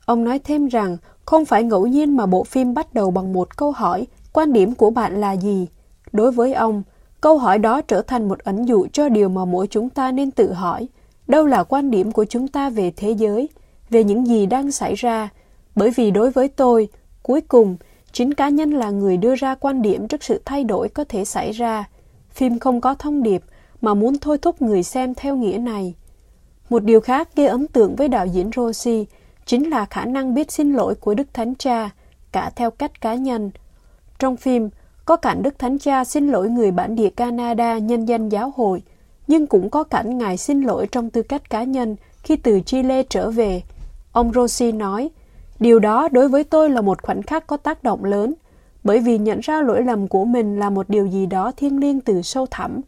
Ông 0.06 0.24
nói 0.24 0.39
thêm 0.39 0.68
rằng 0.68 0.98
không 1.25 1.45
phải 1.45 1.63
ngẫu 1.63 1.88
nhiên 1.88 2.18
mà 2.18 2.25
bộ 2.25 2.44
phim 2.44 2.74
bắt 2.74 2.94
đầu 2.94 3.12
bằng 3.12 3.33
một 3.33 3.57
câu 3.57 3.71
hỏi 3.71 4.07
quan 4.33 4.54
điểm 4.54 4.75
của 4.75 4.89
bạn 4.89 5.21
là 5.21 5.31
gì. 5.36 5.68
Đối 6.12 6.31
với 6.31 6.54
ông, 6.54 6.83
câu 7.21 7.38
hỏi 7.38 7.60
đó 7.60 7.81
trở 7.81 8.01
thành 8.01 8.27
một 8.27 8.39
ẩn 8.39 8.66
dụ 8.66 8.88
cho 8.94 9.10
điều 9.10 9.30
mà 9.30 9.45
mỗi 9.45 9.68
chúng 9.68 9.89
ta 9.89 10.12
nên 10.12 10.31
tự 10.31 10.54
hỏi. 10.54 10.88
Đâu 11.27 11.45
là 11.45 11.63
quan 11.63 11.92
điểm 11.92 12.12
của 12.12 12.25
chúng 12.25 12.48
ta 12.48 12.69
về 12.69 12.92
thế 12.98 13.12
giới, 13.12 13.50
về 13.90 14.04
những 14.04 14.28
gì 14.28 14.46
đang 14.46 14.72
xảy 14.72 14.96
ra? 14.96 15.30
Bởi 15.76 15.92
vì 15.92 16.12
đối 16.12 16.32
với 16.32 16.48
tôi, 16.48 16.88
cuối 17.24 17.42
cùng, 17.42 17.78
chính 18.12 18.34
cá 18.34 18.50
nhân 18.50 18.72
là 18.72 18.90
người 18.90 19.18
đưa 19.18 19.36
ra 19.36 19.56
quan 19.56 19.82
điểm 19.82 20.08
trước 20.08 20.24
sự 20.24 20.42
thay 20.46 20.64
đổi 20.64 20.90
có 20.90 21.04
thể 21.04 21.26
xảy 21.26 21.52
ra. 21.52 21.90
Phim 22.32 22.60
không 22.60 22.82
có 22.82 22.96
thông 22.96 23.24
điệp 23.24 23.44
mà 23.82 23.94
muốn 23.94 24.18
thôi 24.18 24.38
thúc 24.38 24.62
người 24.62 24.84
xem 24.84 25.14
theo 25.14 25.36
nghĩa 25.36 25.58
này. 25.58 25.94
Một 26.70 26.84
điều 26.84 27.02
khác 27.02 27.36
gây 27.36 27.48
ấn 27.48 27.68
tượng 27.68 27.96
với 27.96 28.08
đạo 28.08 28.26
diễn 28.26 28.50
Rossi 28.56 29.06
chính 29.46 29.70
là 29.70 29.86
khả 29.86 30.06
năng 30.06 30.34
biết 30.34 30.52
xin 30.52 30.74
lỗi 30.74 30.96
của 30.96 31.14
Đức 31.14 31.34
Thánh 31.34 31.56
Cha, 31.56 31.90
cả 32.32 32.52
theo 32.56 32.72
cách 32.72 33.02
cá 33.02 33.16
nhân. 33.16 33.52
Trong 34.20 34.38
phim, 34.38 34.70
có 35.06 35.16
cảnh 35.16 35.44
Đức 35.44 35.60
Thánh 35.60 35.80
Cha 35.80 36.04
xin 36.04 36.28
lỗi 36.28 36.50
người 36.50 36.72
bản 36.72 36.96
địa 36.96 37.10
Canada 37.10 37.78
nhân 37.78 38.06
danh 38.06 38.30
giáo 38.30 38.54
hội, 38.56 38.82
nhưng 39.28 39.48
cũng 39.48 39.70
có 39.70 39.84
cảnh 39.84 40.18
Ngài 40.18 40.38
xin 40.38 40.62
lỗi 40.62 40.88
trong 40.92 41.10
tư 41.10 41.22
cách 41.22 41.50
cá 41.50 41.64
nhân 41.64 41.96
khi 42.24 42.36
từ 42.36 42.60
Chile 42.66 43.04
trở 43.04 43.32
về. 43.32 43.62
Ông 44.19 44.33
Rossi 44.33 44.71
nói, 44.71 45.10
điều 45.60 45.80
đó 45.80 46.10
đối 46.12 46.30
với 46.30 46.44
tôi 46.44 46.69
là 46.69 46.81
một 46.81 47.01
khoảnh 47.01 47.21
khắc 47.21 47.48
có 47.48 47.57
tác 47.57 47.83
động 47.83 48.06
lớn, 48.06 48.33
bởi 48.83 49.00
vì 49.00 49.18
nhận 49.18 49.39
ra 49.39 49.62
lỗi 49.62 49.83
lầm 49.83 50.07
của 50.07 50.25
mình 50.25 50.60
là 50.60 50.69
một 50.69 50.89
điều 50.89 51.07
gì 51.07 51.25
đó 51.25 51.51
thiêng 51.57 51.80
liêng 51.80 52.01
từ 52.01 52.21
sâu 52.21 52.45
thẳm. 52.51 52.81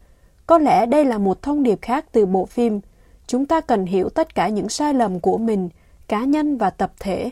Có 0.48 0.58
lẽ 0.58 0.86
đây 0.86 1.06
là 1.06 1.18
một 1.18 1.42
thông 1.42 1.64
điệp 1.64 1.80
khác 1.82 2.06
từ 2.12 2.26
bộ 2.26 2.46
phim. 2.46 2.80
Chúng 3.28 3.46
ta 3.46 3.62
cần 3.62 3.86
hiểu 3.86 4.10
tất 4.10 4.36
cả 4.36 4.50
những 4.50 4.70
sai 4.70 4.94
lầm 4.94 5.20
của 5.20 5.38
mình, 5.38 5.70
cá 6.08 6.24
nhân 6.24 6.58
và 6.58 6.70
tập 6.70 6.92
thể. 7.00 7.30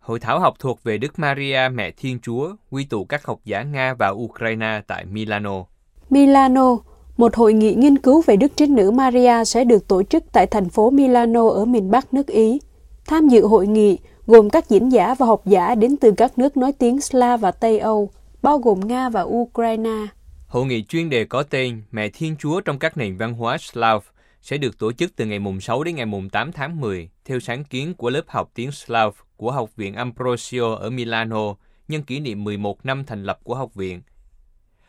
Hội 0.00 0.20
thảo 0.20 0.40
học 0.40 0.54
thuộc 0.58 0.82
về 0.84 0.98
Đức 0.98 1.18
Maria 1.18 1.60
Mẹ 1.72 1.90
Thiên 1.90 2.18
Chúa 2.22 2.52
quy 2.70 2.84
tụ 2.84 3.04
các 3.04 3.24
học 3.24 3.38
giả 3.44 3.62
Nga 3.62 3.94
và 3.94 4.08
Ukraine 4.08 4.82
tại 4.86 5.04
Milano. 5.04 5.64
Milano, 6.10 6.76
một 7.18 7.36
hội 7.36 7.52
nghị 7.52 7.74
nghiên 7.74 7.98
cứu 7.98 8.22
về 8.26 8.36
Đức 8.36 8.52
Trinh 8.56 8.74
Nữ 8.74 8.90
Maria 8.90 9.44
sẽ 9.44 9.64
được 9.64 9.88
tổ 9.88 10.02
chức 10.02 10.24
tại 10.32 10.46
thành 10.46 10.68
phố 10.68 10.90
Milano 10.90 11.48
ở 11.48 11.64
miền 11.64 11.90
Bắc 11.90 12.14
nước 12.14 12.26
Ý. 12.26 12.60
Tham 13.06 13.28
dự 13.28 13.46
hội 13.46 13.66
nghị 13.66 13.98
gồm 14.26 14.50
các 14.50 14.68
diễn 14.68 14.92
giả 14.92 15.14
và 15.14 15.26
học 15.26 15.42
giả 15.46 15.74
đến 15.74 15.96
từ 15.96 16.12
các 16.12 16.38
nước 16.38 16.56
nói 16.56 16.72
tiếng 16.72 17.00
Slav 17.00 17.40
và 17.40 17.50
Tây 17.50 17.78
Âu, 17.78 18.10
bao 18.42 18.58
gồm 18.58 18.80
Nga 18.88 19.08
và 19.08 19.22
Ukraine. 19.22 20.06
Hội 20.46 20.66
nghị 20.66 20.84
chuyên 20.84 21.10
đề 21.10 21.24
có 21.24 21.42
tên 21.42 21.82
Mẹ 21.90 22.08
Thiên 22.08 22.36
Chúa 22.38 22.60
trong 22.60 22.78
các 22.78 22.96
nền 22.96 23.16
văn 23.16 23.34
hóa 23.34 23.58
Slav 23.58 24.02
sẽ 24.42 24.56
được 24.56 24.78
tổ 24.78 24.92
chức 24.92 25.16
từ 25.16 25.24
ngày 25.24 25.38
mùng 25.38 25.60
6 25.60 25.84
đến 25.84 25.96
ngày 25.96 26.06
mùng 26.06 26.28
8 26.28 26.52
tháng 26.52 26.80
10 26.80 27.08
theo 27.24 27.40
sáng 27.40 27.64
kiến 27.64 27.94
của 27.94 28.10
lớp 28.10 28.24
học 28.26 28.50
tiếng 28.54 28.72
Slav 28.72 29.12
của 29.36 29.52
Học 29.52 29.76
viện 29.76 29.94
Ambrosio 29.94 30.74
ở 30.74 30.90
Milano 30.90 31.54
nhân 31.88 32.02
kỷ 32.02 32.20
niệm 32.20 32.44
11 32.44 32.86
năm 32.86 33.04
thành 33.04 33.24
lập 33.24 33.38
của 33.44 33.54
học 33.54 33.74
viện. 33.74 34.02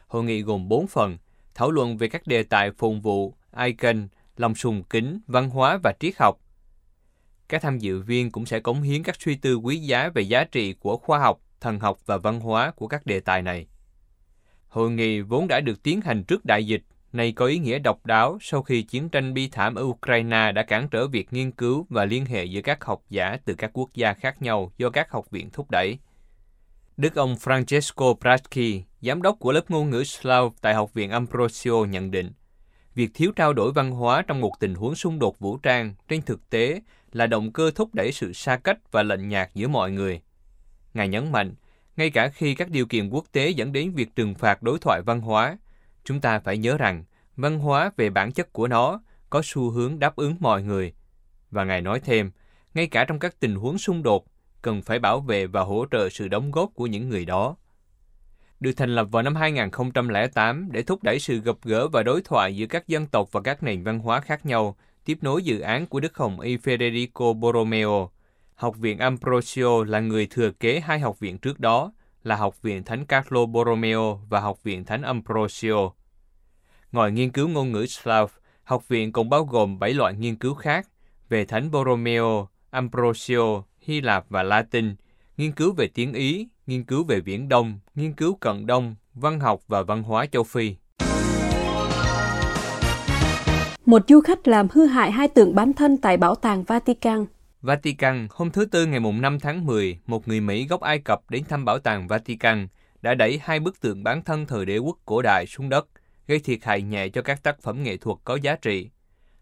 Hội 0.08 0.24
nghị 0.24 0.42
gồm 0.42 0.70
4 0.70 0.88
phần, 0.88 1.18
thảo 1.60 1.72
luận 1.72 1.98
về 1.98 2.08
các 2.08 2.28
đề 2.28 2.44
tài 2.44 2.72
phồn 2.72 3.00
vụ, 3.00 3.36
icon, 3.64 4.08
lòng 4.38 4.56
sùng 4.56 4.84
kính, 4.84 5.20
văn 5.28 5.50
hóa 5.50 5.80
và 5.84 5.94
triết 6.00 6.18
học. 6.18 6.40
Các 7.50 7.62
tham 7.62 7.78
dự 7.78 8.02
viên 8.02 8.32
cũng 8.32 8.46
sẽ 8.46 8.60
cống 8.60 8.82
hiến 8.82 9.04
các 9.04 9.16
suy 9.22 9.36
tư 9.36 9.56
quý 9.56 9.78
giá 9.78 10.10
về 10.10 10.22
giá 10.22 10.44
trị 10.44 10.74
của 10.74 10.98
khoa 10.98 11.20
học, 11.20 11.40
thần 11.62 11.80
học 11.80 12.00
và 12.06 12.18
văn 12.18 12.40
hóa 12.40 12.72
của 12.72 12.88
các 12.88 13.06
đề 13.06 13.20
tài 13.20 13.42
này. 13.42 13.68
Hội 14.68 14.92
nghị 14.92 15.22
vốn 15.22 15.48
đã 15.48 15.60
được 15.60 15.84
tiến 15.84 16.02
hành 16.02 16.24
trước 16.24 16.46
đại 16.46 16.66
dịch 16.66 16.84
này 17.14 17.32
có 17.32 17.46
ý 17.46 17.58
nghĩa 17.58 17.80
độc 17.80 18.06
đáo 18.06 18.38
sau 18.42 18.64
khi 18.64 18.84
chiến 18.84 19.10
tranh 19.10 19.34
bi 19.34 19.50
thảm 19.50 19.76
ở 19.76 19.84
Ukraine 19.84 20.52
đã 20.52 20.64
cản 20.64 20.90
trở 20.90 21.08
việc 21.08 21.34
nghiên 21.34 21.52
cứu 21.52 21.86
và 21.90 22.06
liên 22.06 22.26
hệ 22.26 22.46
giữa 22.46 22.62
các 22.62 22.84
học 22.84 23.02
giả 23.10 23.38
từ 23.46 23.54
các 23.54 23.72
quốc 23.74 23.90
gia 23.94 24.14
khác 24.14 24.42
nhau 24.42 24.72
do 24.78 24.90
các 24.90 25.12
học 25.12 25.32
viện 25.32 25.50
thúc 25.54 25.72
đẩy. 25.72 25.98
Đức 26.98 27.16
ông 27.16 27.36
Francesco 27.36 28.14
Braschi, 28.14 28.84
giám 29.02 29.22
đốc 29.22 29.40
của 29.40 29.52
lớp 29.52 29.72
ngôn 29.72 29.90
ngữ 29.90 30.04
Slav 30.04 30.48
tại 30.62 30.74
Học 30.74 30.94
viện 30.94 31.12
Ambrosio 31.12 31.86
nhận 31.90 32.12
định, 32.12 32.32
việc 32.96 33.12
thiếu 33.14 33.32
trao 33.36 33.54
đổi 33.54 33.72
văn 33.72 33.92
hóa 33.92 34.22
trong 34.22 34.42
một 34.42 34.52
tình 34.60 34.76
huống 34.76 34.96
xung 34.96 35.20
đột 35.20 35.40
vũ 35.40 35.58
trang 35.58 35.94
trên 36.08 36.22
thực 36.22 36.50
tế 36.50 36.82
là 37.12 37.28
động 37.28 37.52
cơ 37.52 37.72
thúc 37.76 37.90
đẩy 37.94 38.12
sự 38.12 38.34
xa 38.34 38.58
cách 38.58 38.92
và 38.92 39.04
lạnh 39.04 39.30
nhạt 39.30 39.50
giữa 39.54 39.68
mọi 39.68 39.92
người. 39.92 40.22
Ngài 40.94 41.08
nhấn 41.08 41.32
mạnh, 41.32 41.54
ngay 41.98 42.10
cả 42.10 42.30
khi 42.30 42.56
các 42.56 42.70
điều 42.70 42.86
kiện 42.86 43.10
quốc 43.10 43.26
tế 43.32 43.50
dẫn 43.50 43.72
đến 43.72 43.92
việc 43.92 44.16
trừng 44.16 44.36
phạt 44.36 44.64
đối 44.64 44.80
thoại 44.80 45.02
văn 45.02 45.22
hóa, 45.22 45.58
chúng 46.04 46.22
ta 46.22 46.40
phải 46.40 46.58
nhớ 46.58 46.78
rằng 46.78 47.04
văn 47.38 47.60
hóa 47.60 47.92
về 47.98 48.10
bản 48.10 48.32
chất 48.32 48.54
của 48.54 48.68
nó 48.68 49.02
có 49.30 49.42
xu 49.44 49.70
hướng 49.70 50.00
đáp 50.00 50.16
ứng 50.16 50.36
mọi 50.40 50.64
người. 50.64 50.94
Và 51.52 51.64
Ngài 51.64 51.82
nói 51.82 52.00
thêm, 52.00 52.32
ngay 52.74 52.88
cả 52.88 53.06
trong 53.06 53.20
các 53.20 53.40
tình 53.40 53.56
huống 53.56 53.78
xung 53.78 54.04
đột, 54.04 54.26
cần 54.62 54.82
phải 54.82 55.00
bảo 55.00 55.20
vệ 55.20 55.48
và 55.48 55.62
hỗ 55.62 55.86
trợ 55.92 56.10
sự 56.10 56.28
đóng 56.28 56.52
góp 56.52 56.70
của 56.74 56.88
những 56.88 57.10
người 57.10 57.26
đó. 57.26 57.56
Được 58.60 58.72
thành 58.72 58.96
lập 58.96 59.08
vào 59.12 59.24
năm 59.24 59.36
2008 59.36 60.72
để 60.72 60.84
thúc 60.84 61.04
đẩy 61.04 61.20
sự 61.20 61.42
gặp 61.42 61.56
gỡ 61.64 61.88
và 61.88 62.04
đối 62.04 62.22
thoại 62.22 62.56
giữa 62.56 62.66
các 62.66 62.88
dân 62.88 63.06
tộc 63.06 63.32
và 63.32 63.42
các 63.42 63.64
nền 63.64 63.84
văn 63.84 64.00
hóa 64.00 64.20
khác 64.20 64.46
nhau, 64.46 64.78
tiếp 65.06 65.18
nối 65.22 65.44
dự 65.44 65.60
án 65.60 65.86
của 65.86 66.00
Đức 66.00 66.18
Hồng 66.18 66.40
Y 66.40 66.58
Federico 66.58 67.34
Borromeo. 67.34 68.10
Học 68.56 68.78
viện 68.78 68.98
Ambrosio 68.98 69.84
là 69.84 70.00
người 70.00 70.28
thừa 70.30 70.52
kế 70.52 70.80
hai 70.80 71.00
học 71.00 71.20
viện 71.20 71.38
trước 71.38 71.60
đó, 71.60 71.92
là 72.24 72.36
Học 72.36 72.62
viện 72.62 72.84
Thánh 72.84 73.06
Carlo 73.06 73.46
Borromeo 73.46 74.22
và 74.30 74.40
Học 74.40 74.64
viện 74.64 74.86
Thánh 74.86 75.02
Ambrosio. 75.02 75.90
Ngoài 76.92 77.12
nghiên 77.12 77.32
cứu 77.32 77.48
ngôn 77.48 77.72
ngữ 77.72 77.86
Slav, 77.86 78.28
học 78.64 78.88
viện 78.88 79.12
còn 79.12 79.30
bao 79.30 79.44
gồm 79.44 79.80
7 79.80 79.94
loại 79.94 80.14
nghiên 80.14 80.36
cứu 80.36 80.54
khác 80.54 80.88
về 81.30 81.46
Thánh 81.46 81.72
Borromeo, 81.72 82.48
Ambrosio, 82.70 83.64
Hy 83.82 84.02
Lạp 84.02 84.26
và 84.30 84.44
Latin, 84.44 84.96
nghiên 85.40 85.52
cứu 85.52 85.74
về 85.74 85.88
tiếng 85.94 86.14
Ý, 86.14 86.48
nghiên 86.68 86.84
cứu 86.84 87.04
về 87.04 87.20
Viễn 87.20 87.50
Đông, 87.50 87.80
nghiên 87.96 88.14
cứu 88.14 88.36
Cận 88.36 88.66
Đông, 88.66 88.96
văn 89.14 89.40
học 89.40 89.60
và 89.68 89.84
văn 89.84 90.04
hóa 90.04 90.26
châu 90.26 90.44
Phi. 90.44 90.76
Một 93.86 94.02
du 94.08 94.22
khách 94.22 94.48
làm 94.48 94.68
hư 94.72 94.86
hại 94.86 95.12
hai 95.12 95.28
tượng 95.28 95.56
bán 95.56 95.74
thân 95.74 95.98
tại 95.98 96.18
bảo 96.18 96.36
tàng 96.36 96.64
Vatican. 96.64 97.26
Vatican, 97.62 98.28
hôm 98.32 98.52
thứ 98.52 98.66
Tư 98.66 98.86
ngày 98.86 99.00
5 99.00 99.40
tháng 99.40 99.66
10, 99.66 100.00
một 100.08 100.28
người 100.28 100.42
Mỹ 100.42 100.68
gốc 100.68 100.82
Ai 100.82 101.00
Cập 101.00 101.22
đến 101.30 101.44
thăm 101.50 101.66
bảo 101.66 101.80
tàng 101.80 102.08
Vatican 102.08 102.68
đã 103.02 103.14
đẩy 103.14 103.40
hai 103.44 103.60
bức 103.60 103.82
tượng 103.82 104.04
bán 104.04 104.24
thân 104.24 104.46
thời 104.46 104.66
đế 104.66 104.78
quốc 104.78 104.98
cổ 105.06 105.22
đại 105.22 105.46
xuống 105.46 105.70
đất, 105.70 105.88
gây 106.28 106.40
thiệt 106.40 106.60
hại 106.64 106.82
nhẹ 106.82 107.10
cho 107.10 107.22
các 107.22 107.44
tác 107.44 107.62
phẩm 107.62 107.84
nghệ 107.84 107.98
thuật 107.98 108.18
có 108.24 108.38
giá 108.42 108.56
trị. 108.56 108.90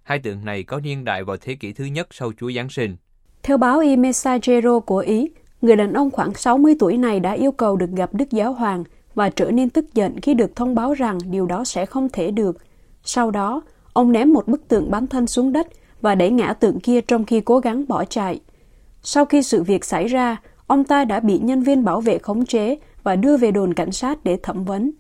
Hai 0.04 0.20
tượng 0.20 0.46
này 0.46 0.64
có 0.64 0.80
niên 0.80 1.04
đại 1.04 1.24
vào 1.24 1.38
thế 1.38 1.56
kỷ 1.56 1.74
thứ 1.74 1.86
nhất 1.86 2.08
sau 2.12 2.32
Chúa 2.40 2.52
Giáng 2.52 2.70
sinh. 2.70 2.96
Theo 3.44 3.58
báo 3.58 3.80
I 3.80 3.96
Messaggero 3.96 4.80
của 4.80 4.98
Ý, 4.98 5.30
người 5.62 5.76
đàn 5.76 5.94
ông 5.94 6.12
khoảng 6.12 6.34
60 6.34 6.76
tuổi 6.80 6.98
này 6.98 7.20
đã 7.20 7.32
yêu 7.32 7.52
cầu 7.52 7.76
được 7.76 7.90
gặp 7.92 8.14
Đức 8.14 8.32
Giáo 8.32 8.54
Hoàng 8.54 8.84
và 9.16 9.30
trở 9.30 9.52
nên 9.52 9.70
tức 9.70 9.94
giận 9.94 10.22
khi 10.22 10.34
được 10.34 10.56
thông 10.56 10.76
báo 10.76 10.94
rằng 10.94 11.18
điều 11.30 11.46
đó 11.46 11.64
sẽ 11.64 11.86
không 11.86 12.10
thể 12.10 12.32
được. 12.32 12.58
Sau 13.04 13.32
đó, 13.32 13.62
ông 13.94 14.12
ném 14.12 14.34
một 14.34 14.48
bức 14.48 14.68
tượng 14.68 14.92
bán 14.92 15.08
thân 15.08 15.28
xuống 15.28 15.54
đất 15.54 15.68
và 16.02 16.16
đẩy 16.16 16.32
ngã 16.32 16.54
tượng 16.54 16.80
kia 16.80 17.02
trong 17.02 17.26
khi 17.26 17.42
cố 17.42 17.60
gắng 17.60 17.88
bỏ 17.88 18.06
chạy. 18.06 18.40
Sau 19.04 19.26
khi 19.26 19.44
sự 19.44 19.64
việc 19.64 19.86
xảy 19.86 20.08
ra, 20.08 20.42
ông 20.68 20.84
ta 20.84 21.06
đã 21.06 21.20
bị 21.20 21.40
nhân 21.40 21.64
viên 21.64 21.84
bảo 21.84 22.02
vệ 22.02 22.18
khống 22.18 22.46
chế 22.46 22.78
và 23.04 23.16
đưa 23.16 23.38
về 23.38 23.52
đồn 23.52 23.74
cảnh 23.74 23.92
sát 23.92 24.24
để 24.24 24.38
thẩm 24.44 24.66
vấn. 24.66 24.92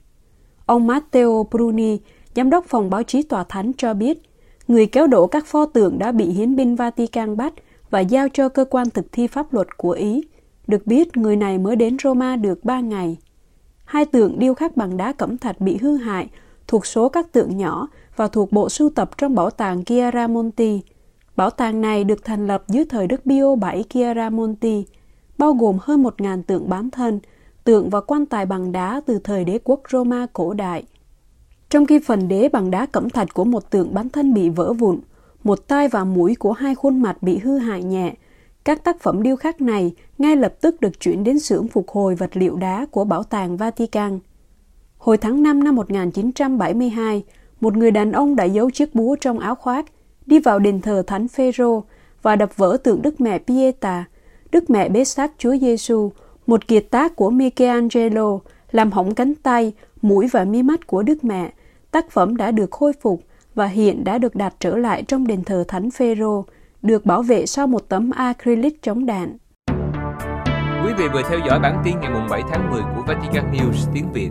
Ông 0.66 0.88
Matteo 0.88 1.48
Bruni, 1.52 2.00
giám 2.36 2.50
đốc 2.50 2.66
phòng 2.66 2.90
báo 2.90 3.04
chí 3.04 3.24
tòa 3.24 3.44
thánh 3.44 3.72
cho 3.78 3.94
biết, 3.94 4.22
người 4.68 4.86
kéo 4.86 5.08
đổ 5.08 5.28
các 5.28 5.46
pho 5.46 5.66
tượng 5.66 6.00
đã 6.00 6.12
bị 6.12 6.26
hiến 6.26 6.56
binh 6.56 6.76
Vatican 6.76 7.38
bắt 7.38 7.54
và 7.90 8.00
giao 8.00 8.28
cho 8.30 8.50
cơ 8.50 8.66
quan 8.66 8.90
thực 8.90 9.12
thi 9.12 9.28
pháp 9.28 9.54
luật 9.54 9.78
của 9.78 9.92
Ý. 9.92 10.22
Được 10.68 10.88
biết, 10.88 11.18
người 11.18 11.36
này 11.36 11.58
mới 11.58 11.76
đến 11.76 11.98
Roma 12.04 12.36
được 12.36 12.64
3 12.64 12.80
ngày. 12.80 13.18
Hai 13.86 14.06
tượng 14.06 14.40
điêu 14.40 14.54
khắc 14.54 14.78
bằng 14.78 14.98
đá 14.98 15.14
cẩm 15.14 15.38
thạch 15.38 15.62
bị 15.62 15.78
hư 15.78 15.98
hại, 15.98 16.30
thuộc 16.68 16.86
số 16.86 17.10
các 17.10 17.32
tượng 17.32 17.58
nhỏ 17.58 17.88
và 18.16 18.28
thuộc 18.28 18.52
bộ 18.52 18.70
sưu 18.70 18.90
tập 18.90 19.18
trong 19.18 19.36
bảo 19.36 19.50
tàng 19.50 19.86
Chiaramonti. 19.86 20.82
Bảo 21.36 21.50
tàng 21.50 21.82
này 21.82 22.04
được 22.04 22.26
thành 22.26 22.48
lập 22.48 22.64
dưới 22.68 22.86
thời 22.86 23.08
Đức 23.08 23.22
Pio 23.26 23.56
VII 23.56 23.84
Chiaramonti, 23.90 24.86
bao 25.38 25.54
gồm 25.54 25.78
hơn 25.82 26.04
1.000 26.04 26.44
tượng 26.44 26.70
bán 26.70 26.90
thân, 26.92 27.20
tượng 27.64 27.90
và 27.90 28.02
quan 28.02 28.26
tài 28.26 28.46
bằng 28.46 28.72
đá 28.72 29.02
từ 29.06 29.20
thời 29.20 29.46
đế 29.46 29.60
quốc 29.64 29.82
Roma 29.92 30.28
cổ 30.34 30.54
đại. 30.54 30.84
Trong 31.70 31.86
khi 31.86 32.00
phần 32.00 32.28
đế 32.28 32.50
bằng 32.50 32.72
đá 32.72 32.86
cẩm 32.86 33.10
thạch 33.10 33.34
của 33.34 33.44
một 33.44 33.70
tượng 33.70 33.94
bán 33.94 34.10
thân 34.10 34.34
bị 34.34 34.50
vỡ 34.50 34.74
vụn, 34.74 35.00
một 35.44 35.68
tai 35.68 35.88
và 35.88 36.04
mũi 36.04 36.36
của 36.36 36.52
hai 36.52 36.76
khuôn 36.76 37.02
mặt 37.02 37.24
bị 37.24 37.38
hư 37.38 37.58
hại 37.58 37.84
nhẹ, 37.84 38.14
các 38.68 38.84
tác 38.84 39.00
phẩm 39.00 39.24
điêu 39.24 39.36
khắc 39.36 39.62
này 39.62 39.92
ngay 40.18 40.36
lập 40.36 40.54
tức 40.62 40.82
được 40.82 41.00
chuyển 41.00 41.24
đến 41.24 41.40
xưởng 41.40 41.68
phục 41.68 41.90
hồi 41.90 42.16
vật 42.16 42.30
liệu 42.34 42.56
đá 42.56 42.86
của 42.92 43.04
Bảo 43.04 43.24
tàng 43.24 43.58
Vatican. 43.58 44.20
Hồi 44.98 45.18
tháng 45.18 45.44
5 45.44 45.64
năm 45.64 45.76
1972, 45.76 47.24
một 47.62 47.78
người 47.78 47.92
đàn 47.92 48.12
ông 48.12 48.36
đã 48.36 48.44
giấu 48.44 48.70
chiếc 48.70 48.96
búa 48.96 49.16
trong 49.22 49.40
áo 49.40 49.56
khoác, 49.56 49.86
đi 50.26 50.40
vào 50.40 50.60
đền 50.60 50.82
thờ 50.82 51.04
Thánh 51.08 51.28
Phêrô 51.28 51.84
và 52.22 52.36
đập 52.36 52.58
vỡ 52.58 52.78
tượng 52.84 53.02
Đức 53.02 53.22
Mẹ 53.22 53.38
Pieta, 53.38 54.06
Đức 54.52 54.70
Mẹ 54.70 54.90
bế 54.90 55.04
xác 55.04 55.32
Chúa 55.38 55.58
Giêsu, 55.58 56.12
một 56.48 56.68
kiệt 56.68 56.86
tác 56.92 57.16
của 57.16 57.30
Michelangelo, 57.30 58.40
làm 58.72 58.92
hỏng 58.92 59.16
cánh 59.16 59.36
tay, 59.36 59.74
mũi 60.02 60.28
và 60.32 60.46
mi 60.46 60.64
mắt 60.64 60.88
của 60.88 61.04
Đức 61.04 61.24
Mẹ. 61.24 61.54
Tác 61.92 62.12
phẩm 62.12 62.38
đã 62.38 62.52
được 62.52 62.72
khôi 62.72 62.94
phục 63.02 63.22
và 63.56 63.66
hiện 63.66 64.04
đã 64.04 64.18
được 64.18 64.36
đặt 64.36 64.54
trở 64.60 64.78
lại 64.78 65.04
trong 65.04 65.28
đền 65.28 65.44
thờ 65.44 65.64
Thánh 65.68 65.92
Phêrô, 65.92 66.46
được 66.82 67.06
bảo 67.06 67.22
vệ 67.22 67.46
sau 67.46 67.68
một 67.68 67.90
tấm 67.90 68.12
acrylic 68.12 68.82
chống 68.82 69.06
đạn. 69.06 69.38
Quý 70.86 70.94
vị 70.98 71.06
vừa 71.14 71.22
theo 71.30 71.40
dõi 71.48 71.60
bản 71.60 71.82
tin 71.86 72.00
ngày 72.00 72.12
7 72.30 72.42
tháng 72.52 72.72
10 72.72 72.82
của 72.82 73.04
Vatican 73.08 73.52
News 73.52 73.92
tiếng 73.94 74.12
Việt. 74.12 74.30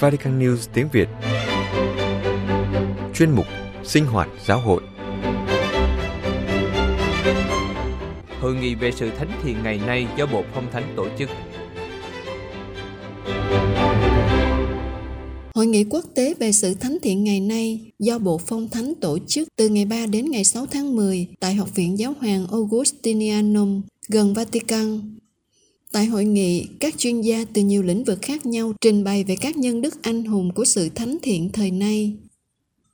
Vatican 0.00 0.38
News 0.38 0.68
tiếng 0.74 0.88
Việt 0.92 1.08
Chuyên 3.14 3.30
mục 3.30 3.46
Sinh 3.82 4.06
hoạt 4.06 4.28
giáo 4.44 4.58
hội 4.60 4.82
Hội 8.40 8.54
nghị 8.54 8.74
về 8.74 8.90
sự 8.90 9.10
thánh 9.10 9.30
thiện 9.42 9.56
ngày 9.62 9.80
nay 9.86 10.06
do 10.16 10.26
Bộ 10.26 10.42
Phong 10.54 10.70
Thánh 10.72 10.94
tổ 10.96 11.06
chức 11.18 11.28
Hội 15.58 15.66
nghị 15.66 15.84
quốc 15.84 16.04
tế 16.14 16.34
về 16.34 16.52
sự 16.52 16.74
thánh 16.74 16.98
thiện 17.02 17.24
ngày 17.24 17.40
nay 17.40 17.80
do 17.98 18.18
Bộ 18.18 18.38
Phong 18.46 18.68
Thánh 18.68 18.94
tổ 18.94 19.18
chức 19.26 19.48
từ 19.56 19.68
ngày 19.68 19.84
3 19.84 20.06
đến 20.06 20.30
ngày 20.30 20.44
6 20.44 20.66
tháng 20.66 20.96
10 20.96 21.26
tại 21.40 21.54
Học 21.54 21.74
viện 21.74 21.98
Giáo 21.98 22.14
hoàng 22.20 22.46
Augustinianum 22.50 23.82
gần 24.08 24.34
Vatican. 24.34 25.16
Tại 25.92 26.06
hội 26.06 26.24
nghị, 26.24 26.66
các 26.80 26.98
chuyên 26.98 27.20
gia 27.20 27.44
từ 27.44 27.62
nhiều 27.62 27.82
lĩnh 27.82 28.04
vực 28.04 28.18
khác 28.22 28.46
nhau 28.46 28.72
trình 28.80 29.04
bày 29.04 29.24
về 29.24 29.36
các 29.36 29.56
nhân 29.56 29.80
đức 29.80 30.02
anh 30.02 30.24
hùng 30.24 30.50
của 30.54 30.64
sự 30.64 30.88
thánh 30.88 31.16
thiện 31.22 31.50
thời 31.52 31.70
nay. 31.70 32.12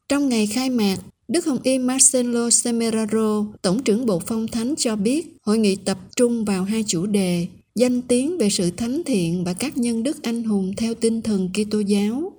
Trong 0.09 0.29
ngày 0.29 0.47
khai 0.47 0.71
mạc, 0.71 0.97
Đức 1.29 1.47
Hồng 1.47 1.59
Y 1.63 1.79
Marcelo 1.79 2.51
Semeraro, 2.51 3.47
Tổng 3.63 3.83
trưởng 3.83 4.07
Bộ 4.07 4.19
Phong 4.27 4.49
Thánh 4.49 4.75
cho 4.79 4.97
biết 4.97 5.37
hội 5.43 5.59
nghị 5.59 5.77
tập 5.77 5.99
trung 6.17 6.45
vào 6.45 6.65
hai 6.65 6.85
chủ 6.87 7.07
đề 7.07 7.47
danh 7.75 8.03
tiếng 8.03 8.39
về 8.39 8.51
sự 8.51 8.71
thánh 8.71 9.03
thiện 9.07 9.45
và 9.45 9.53
các 9.53 9.77
nhân 9.77 10.03
đức 10.03 10.23
anh 10.23 10.45
hùng 10.45 10.73
theo 10.77 10.95
tinh 10.95 11.23
thần 11.23 11.49
Kitô 11.55 11.81
giáo. 11.81 12.33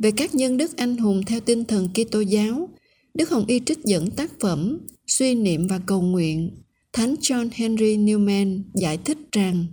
Về 0.00 0.10
các 0.10 0.34
nhân 0.34 0.56
đức 0.56 0.76
anh 0.76 0.96
hùng 0.96 1.22
theo 1.26 1.40
tinh 1.40 1.64
thần 1.64 1.88
Kitô 1.94 2.20
giáo, 2.20 2.68
Đức 3.14 3.30
Hồng 3.30 3.44
Y 3.46 3.60
trích 3.66 3.78
dẫn 3.84 4.10
tác 4.10 4.40
phẩm 4.40 4.78
Suy 5.06 5.34
niệm 5.34 5.66
và 5.66 5.80
cầu 5.86 6.02
nguyện. 6.02 6.50
Thánh 6.92 7.14
John 7.14 7.48
Henry 7.52 7.96
Newman 7.96 8.62
giải 8.74 8.98
thích 9.04 9.18
rằng 9.32 9.66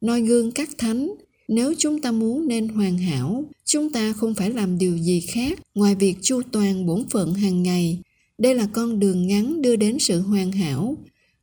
noi 0.00 0.22
gương 0.22 0.52
các 0.52 0.68
thánh 0.78 1.10
nếu 1.48 1.74
chúng 1.78 2.00
ta 2.00 2.12
muốn 2.12 2.48
nên 2.48 2.68
hoàn 2.68 2.98
hảo 2.98 3.44
chúng 3.64 3.92
ta 3.92 4.12
không 4.12 4.34
phải 4.34 4.50
làm 4.50 4.78
điều 4.78 4.96
gì 4.96 5.20
khác 5.20 5.58
ngoài 5.74 5.94
việc 5.94 6.16
chu 6.22 6.42
toàn 6.52 6.86
bổn 6.86 7.04
phận 7.10 7.34
hàng 7.34 7.62
ngày. 7.62 7.98
Đây 8.38 8.54
là 8.54 8.68
con 8.72 9.00
đường 9.00 9.26
ngắn 9.26 9.62
đưa 9.62 9.76
đến 9.76 9.98
sự 9.98 10.20
hoàn 10.20 10.52
hảo. 10.52 10.96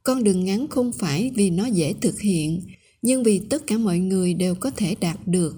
Con 0.03 0.23
đường 0.23 0.45
ngắn 0.45 0.67
không 0.67 0.91
phải 0.91 1.31
vì 1.35 1.49
nó 1.49 1.65
dễ 1.65 1.93
thực 2.01 2.21
hiện 2.21 2.61
nhưng 3.01 3.23
vì 3.23 3.41
tất 3.49 3.67
cả 3.67 3.77
mọi 3.77 3.99
người 3.99 4.33
đều 4.33 4.55
có 4.55 4.71
thể 4.71 4.95
đạt 5.01 5.27
được. 5.27 5.55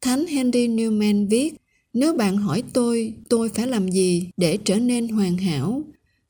Thánh 0.00 0.26
henry 0.26 0.68
newman 0.68 1.28
viết 1.28 1.54
nếu 1.94 2.14
bạn 2.14 2.36
hỏi 2.36 2.62
tôi 2.72 3.14
tôi 3.28 3.48
phải 3.48 3.66
làm 3.66 3.88
gì 3.88 4.28
để 4.36 4.58
trở 4.64 4.78
nên 4.78 5.08
hoàn 5.08 5.36
hảo? 5.36 5.82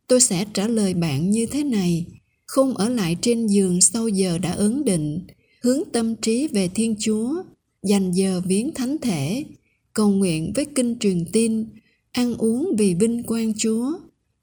Tôi 0.06 0.20
sẽ 0.20 0.46
trả 0.52 0.68
lời 0.68 0.94
bạn 0.94 1.30
như 1.30 1.46
thế 1.46 1.64
này. 1.64 2.06
Không 2.46 2.76
ở 2.76 2.88
lại 2.88 3.16
trên 3.20 3.46
giường 3.46 3.80
sau 3.80 4.08
giờ 4.08 4.38
đã 4.38 4.52
ấn 4.52 4.84
định. 4.84 5.20
Hướng 5.62 5.82
tâm 5.92 6.16
trí 6.16 6.48
về 6.48 6.68
thiên 6.68 6.96
chúa, 6.98 7.42
dành 7.82 8.12
giờ 8.12 8.42
viếng 8.44 8.74
thánh 8.74 8.98
thể. 8.98 9.44
Cầu 9.92 10.10
nguyện 10.10 10.52
với 10.54 10.64
kinh 10.64 10.98
truyền 10.98 11.24
tin, 11.32 11.64
ăn 12.12 12.34
uống 12.34 12.76
vì 12.78 12.94
vinh 12.94 13.22
quang 13.22 13.52
chúa. 13.56 13.92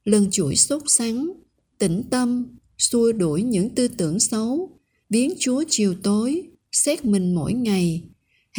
Lần 0.05 0.31
chuỗi 0.31 0.55
sốt 0.55 0.83
sắng, 0.85 1.31
tĩnh 1.77 2.03
tâm, 2.09 2.45
xua 2.77 3.11
đuổi 3.11 3.43
những 3.43 3.69
tư 3.69 3.87
tưởng 3.87 4.19
xấu. 4.19 4.69
Viếng 5.09 5.33
chúa 5.39 5.63
chiều 5.69 5.95
tối, 6.03 6.43
xét 6.71 7.05
mình 7.05 7.35
mỗi 7.35 7.53
ngày 7.53 8.01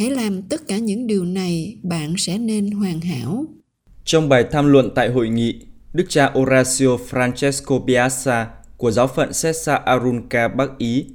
hãy 0.01 0.09
làm 0.09 0.41
tất 0.41 0.67
cả 0.67 0.77
những 0.77 1.07
điều 1.07 1.25
này 1.25 1.77
bạn 1.83 2.13
sẽ 2.17 2.37
nên 2.37 2.71
hoàn 2.71 3.01
hảo 3.01 3.45
trong 4.03 4.29
bài 4.29 4.45
tham 4.51 4.71
luận 4.71 4.89
tại 4.95 5.09
hội 5.09 5.29
nghị 5.29 5.65
đức 5.93 6.05
cha 6.09 6.31
Horacio 6.33 6.87
Francesco 7.09 7.85
Piazza 7.85 8.45
của 8.77 8.91
giáo 8.91 9.07
phận 9.07 9.33
Sessa 9.33 9.75
Arunca 9.75 10.47
Bắc 10.47 10.77
Ý 10.77 11.05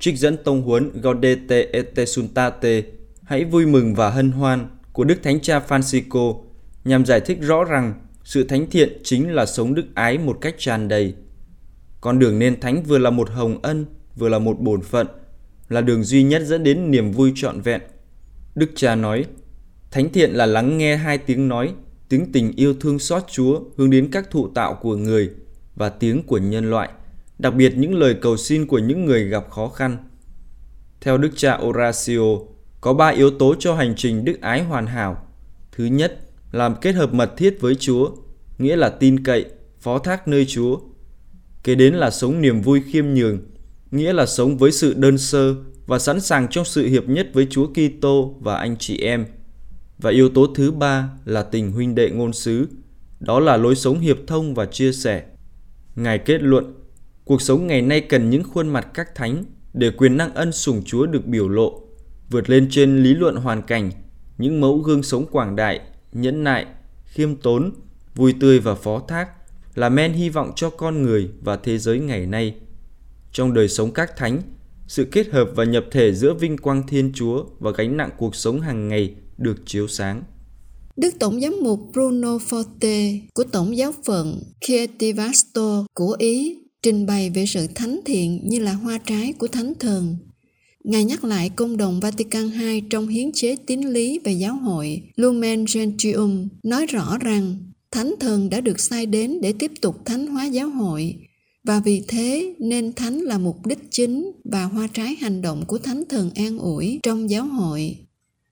trích 0.00 0.18
dẫn 0.18 0.36
tông 0.44 0.62
huấn 0.62 0.90
Gaudete 1.02 1.66
et 1.72 2.08
suntate 2.08 2.82
hãy 3.22 3.44
vui 3.44 3.66
mừng 3.66 3.94
và 3.94 4.10
hân 4.10 4.30
hoan 4.30 4.66
của 4.92 5.04
Đức 5.04 5.22
Thánh 5.22 5.40
Cha 5.40 5.62
Francisco 5.68 6.40
nhằm 6.84 7.04
giải 7.04 7.20
thích 7.20 7.38
rõ 7.40 7.64
rằng 7.64 7.94
sự 8.24 8.44
thánh 8.44 8.70
thiện 8.70 9.00
chính 9.04 9.34
là 9.34 9.46
sống 9.46 9.74
đức 9.74 9.84
ái 9.94 10.18
một 10.18 10.38
cách 10.40 10.54
tràn 10.58 10.88
đầy. 10.88 11.14
Con 12.00 12.18
đường 12.18 12.38
nên 12.38 12.60
thánh 12.60 12.82
vừa 12.82 12.98
là 12.98 13.10
một 13.10 13.30
hồng 13.30 13.58
ân, 13.62 13.86
vừa 14.16 14.28
là 14.28 14.38
một 14.38 14.60
bổn 14.60 14.82
phận, 14.82 15.06
là 15.68 15.80
đường 15.80 16.04
duy 16.04 16.22
nhất 16.22 16.42
dẫn 16.46 16.64
đến 16.64 16.90
niềm 16.90 17.12
vui 17.12 17.32
trọn 17.34 17.60
vẹn. 17.60 17.80
Đức 18.56 18.70
cha 18.74 18.94
nói, 18.94 19.24
Thánh 19.90 20.12
thiện 20.12 20.30
là 20.30 20.46
lắng 20.46 20.78
nghe 20.78 20.96
hai 20.96 21.18
tiếng 21.18 21.48
nói, 21.48 21.74
tiếng 22.08 22.32
tình 22.32 22.52
yêu 22.56 22.74
thương 22.80 22.98
xót 22.98 23.22
Chúa 23.32 23.60
hướng 23.76 23.90
đến 23.90 24.08
các 24.12 24.30
thụ 24.30 24.48
tạo 24.48 24.74
của 24.74 24.96
người 24.96 25.30
và 25.74 25.88
tiếng 25.88 26.22
của 26.22 26.38
nhân 26.38 26.70
loại, 26.70 26.88
đặc 27.38 27.54
biệt 27.54 27.76
những 27.76 27.94
lời 27.94 28.14
cầu 28.22 28.36
xin 28.36 28.66
của 28.66 28.78
những 28.78 29.04
người 29.04 29.24
gặp 29.28 29.50
khó 29.50 29.68
khăn. 29.68 29.96
Theo 31.00 31.18
Đức 31.18 31.30
cha 31.36 31.56
Horacio, 31.56 32.22
có 32.80 32.94
ba 32.94 33.08
yếu 33.08 33.30
tố 33.30 33.54
cho 33.58 33.74
hành 33.74 33.94
trình 33.96 34.24
đức 34.24 34.40
ái 34.40 34.62
hoàn 34.62 34.86
hảo. 34.86 35.26
Thứ 35.72 35.84
nhất, 35.84 36.20
làm 36.52 36.74
kết 36.80 36.92
hợp 36.92 37.14
mật 37.14 37.36
thiết 37.36 37.58
với 37.60 37.74
Chúa, 37.74 38.10
nghĩa 38.58 38.76
là 38.76 38.88
tin 38.88 39.24
cậy, 39.24 39.44
phó 39.80 39.98
thác 39.98 40.28
nơi 40.28 40.46
Chúa. 40.46 40.80
Kế 41.62 41.74
đến 41.74 41.94
là 41.94 42.10
sống 42.10 42.40
niềm 42.40 42.60
vui 42.60 42.82
khiêm 42.92 43.06
nhường, 43.06 43.38
nghĩa 43.96 44.12
là 44.12 44.26
sống 44.26 44.58
với 44.58 44.72
sự 44.72 44.94
đơn 44.94 45.18
sơ 45.18 45.54
và 45.86 45.98
sẵn 45.98 46.20
sàng 46.20 46.48
trong 46.50 46.64
sự 46.64 46.86
hiệp 46.86 47.08
nhất 47.08 47.28
với 47.32 47.46
Chúa 47.50 47.66
Kitô 47.66 48.34
và 48.40 48.56
anh 48.56 48.76
chị 48.76 48.98
em. 48.98 49.26
Và 49.98 50.10
yếu 50.10 50.28
tố 50.28 50.46
thứ 50.54 50.70
ba 50.70 51.10
là 51.24 51.42
tình 51.42 51.72
huynh 51.72 51.94
đệ 51.94 52.10
ngôn 52.10 52.32
sứ, 52.32 52.68
đó 53.20 53.40
là 53.40 53.56
lối 53.56 53.76
sống 53.76 54.00
hiệp 54.00 54.16
thông 54.26 54.54
và 54.54 54.66
chia 54.66 54.92
sẻ. 54.92 55.22
Ngài 55.96 56.18
kết 56.18 56.42
luận, 56.42 56.74
cuộc 57.24 57.42
sống 57.42 57.66
ngày 57.66 57.82
nay 57.82 58.00
cần 58.00 58.30
những 58.30 58.44
khuôn 58.44 58.68
mặt 58.68 58.88
các 58.94 59.14
thánh 59.14 59.44
để 59.74 59.90
quyền 59.90 60.16
năng 60.16 60.34
ân 60.34 60.52
sủng 60.52 60.82
Chúa 60.84 61.06
được 61.06 61.26
biểu 61.26 61.48
lộ, 61.48 61.82
vượt 62.30 62.50
lên 62.50 62.68
trên 62.70 63.02
lý 63.02 63.14
luận 63.14 63.36
hoàn 63.36 63.62
cảnh, 63.62 63.90
những 64.38 64.60
mẫu 64.60 64.78
gương 64.78 65.02
sống 65.02 65.26
quảng 65.26 65.56
đại, 65.56 65.80
nhẫn 66.12 66.44
nại, 66.44 66.66
khiêm 67.04 67.36
tốn, 67.36 67.72
vui 68.14 68.34
tươi 68.40 68.58
và 68.58 68.74
phó 68.74 69.02
thác 69.08 69.28
là 69.74 69.88
men 69.88 70.12
hy 70.12 70.28
vọng 70.28 70.52
cho 70.56 70.70
con 70.70 71.02
người 71.02 71.30
và 71.40 71.56
thế 71.56 71.78
giới 71.78 71.98
ngày 71.98 72.26
nay. 72.26 72.54
Trong 73.36 73.54
đời 73.54 73.68
sống 73.68 73.92
các 73.92 74.16
thánh, 74.16 74.42
sự 74.88 75.04
kết 75.12 75.28
hợp 75.30 75.48
và 75.54 75.64
nhập 75.64 75.84
thể 75.90 76.12
giữa 76.14 76.34
vinh 76.34 76.58
quang 76.58 76.82
Thiên 76.88 77.12
Chúa 77.14 77.44
và 77.58 77.70
gánh 77.70 77.96
nặng 77.96 78.10
cuộc 78.18 78.36
sống 78.36 78.60
hàng 78.60 78.88
ngày 78.88 79.14
được 79.38 79.56
chiếu 79.66 79.88
sáng. 79.88 80.22
Đức 80.96 81.14
Tổng 81.20 81.40
giám 81.40 81.56
mục 81.62 81.80
Bruno 81.92 82.36
Forte 82.36 83.18
của 83.34 83.44
Tổng 83.44 83.76
giáo 83.76 83.92
phận 84.04 84.42
Chietivasto 84.60 85.86
của 85.94 86.16
Ý 86.18 86.58
trình 86.82 87.06
bày 87.06 87.30
về 87.30 87.46
sự 87.46 87.66
thánh 87.74 88.00
thiện 88.04 88.40
như 88.44 88.58
là 88.58 88.72
hoa 88.72 88.98
trái 88.98 89.32
của 89.38 89.48
thánh 89.48 89.72
thần. 89.80 90.16
Ngài 90.84 91.04
nhắc 91.04 91.24
lại 91.24 91.50
công 91.56 91.76
đồng 91.76 92.00
Vatican 92.00 92.50
II 92.60 92.80
trong 92.80 93.08
hiến 93.08 93.32
chế 93.32 93.56
tín 93.66 93.80
lý 93.80 94.20
về 94.24 94.32
giáo 94.32 94.54
hội 94.56 95.02
Lumen 95.16 95.64
Gentium 95.74 96.48
nói 96.62 96.86
rõ 96.86 97.18
rằng 97.20 97.56
thánh 97.90 98.14
thần 98.20 98.50
đã 98.50 98.60
được 98.60 98.80
sai 98.80 99.06
đến 99.06 99.40
để 99.40 99.52
tiếp 99.58 99.72
tục 99.80 99.96
thánh 100.04 100.26
hóa 100.26 100.44
giáo 100.44 100.68
hội 100.68 101.14
và 101.66 101.80
vì 101.80 102.02
thế 102.08 102.54
nên 102.58 102.92
thánh 102.92 103.20
là 103.20 103.38
mục 103.38 103.66
đích 103.66 103.78
chính 103.90 104.32
và 104.44 104.64
hoa 104.64 104.88
trái 104.92 105.16
hành 105.20 105.42
động 105.42 105.64
của 105.66 105.78
thánh 105.78 106.02
thần 106.08 106.30
an 106.34 106.58
ủi 106.58 107.00
trong 107.02 107.30
giáo 107.30 107.46
hội. 107.46 107.96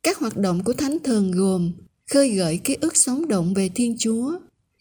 Các 0.02 0.18
hoạt 0.18 0.37
động 0.37 0.64
của 0.64 0.73
thánh 0.73 0.99
thần 1.04 1.30
gồm 1.30 1.73
khơi 2.11 2.30
gợi 2.30 2.59
ký 2.64 2.76
ức 2.80 2.97
sống 2.97 3.28
động 3.28 3.54
về 3.54 3.68
Thiên 3.68 3.97
Chúa, 3.99 4.33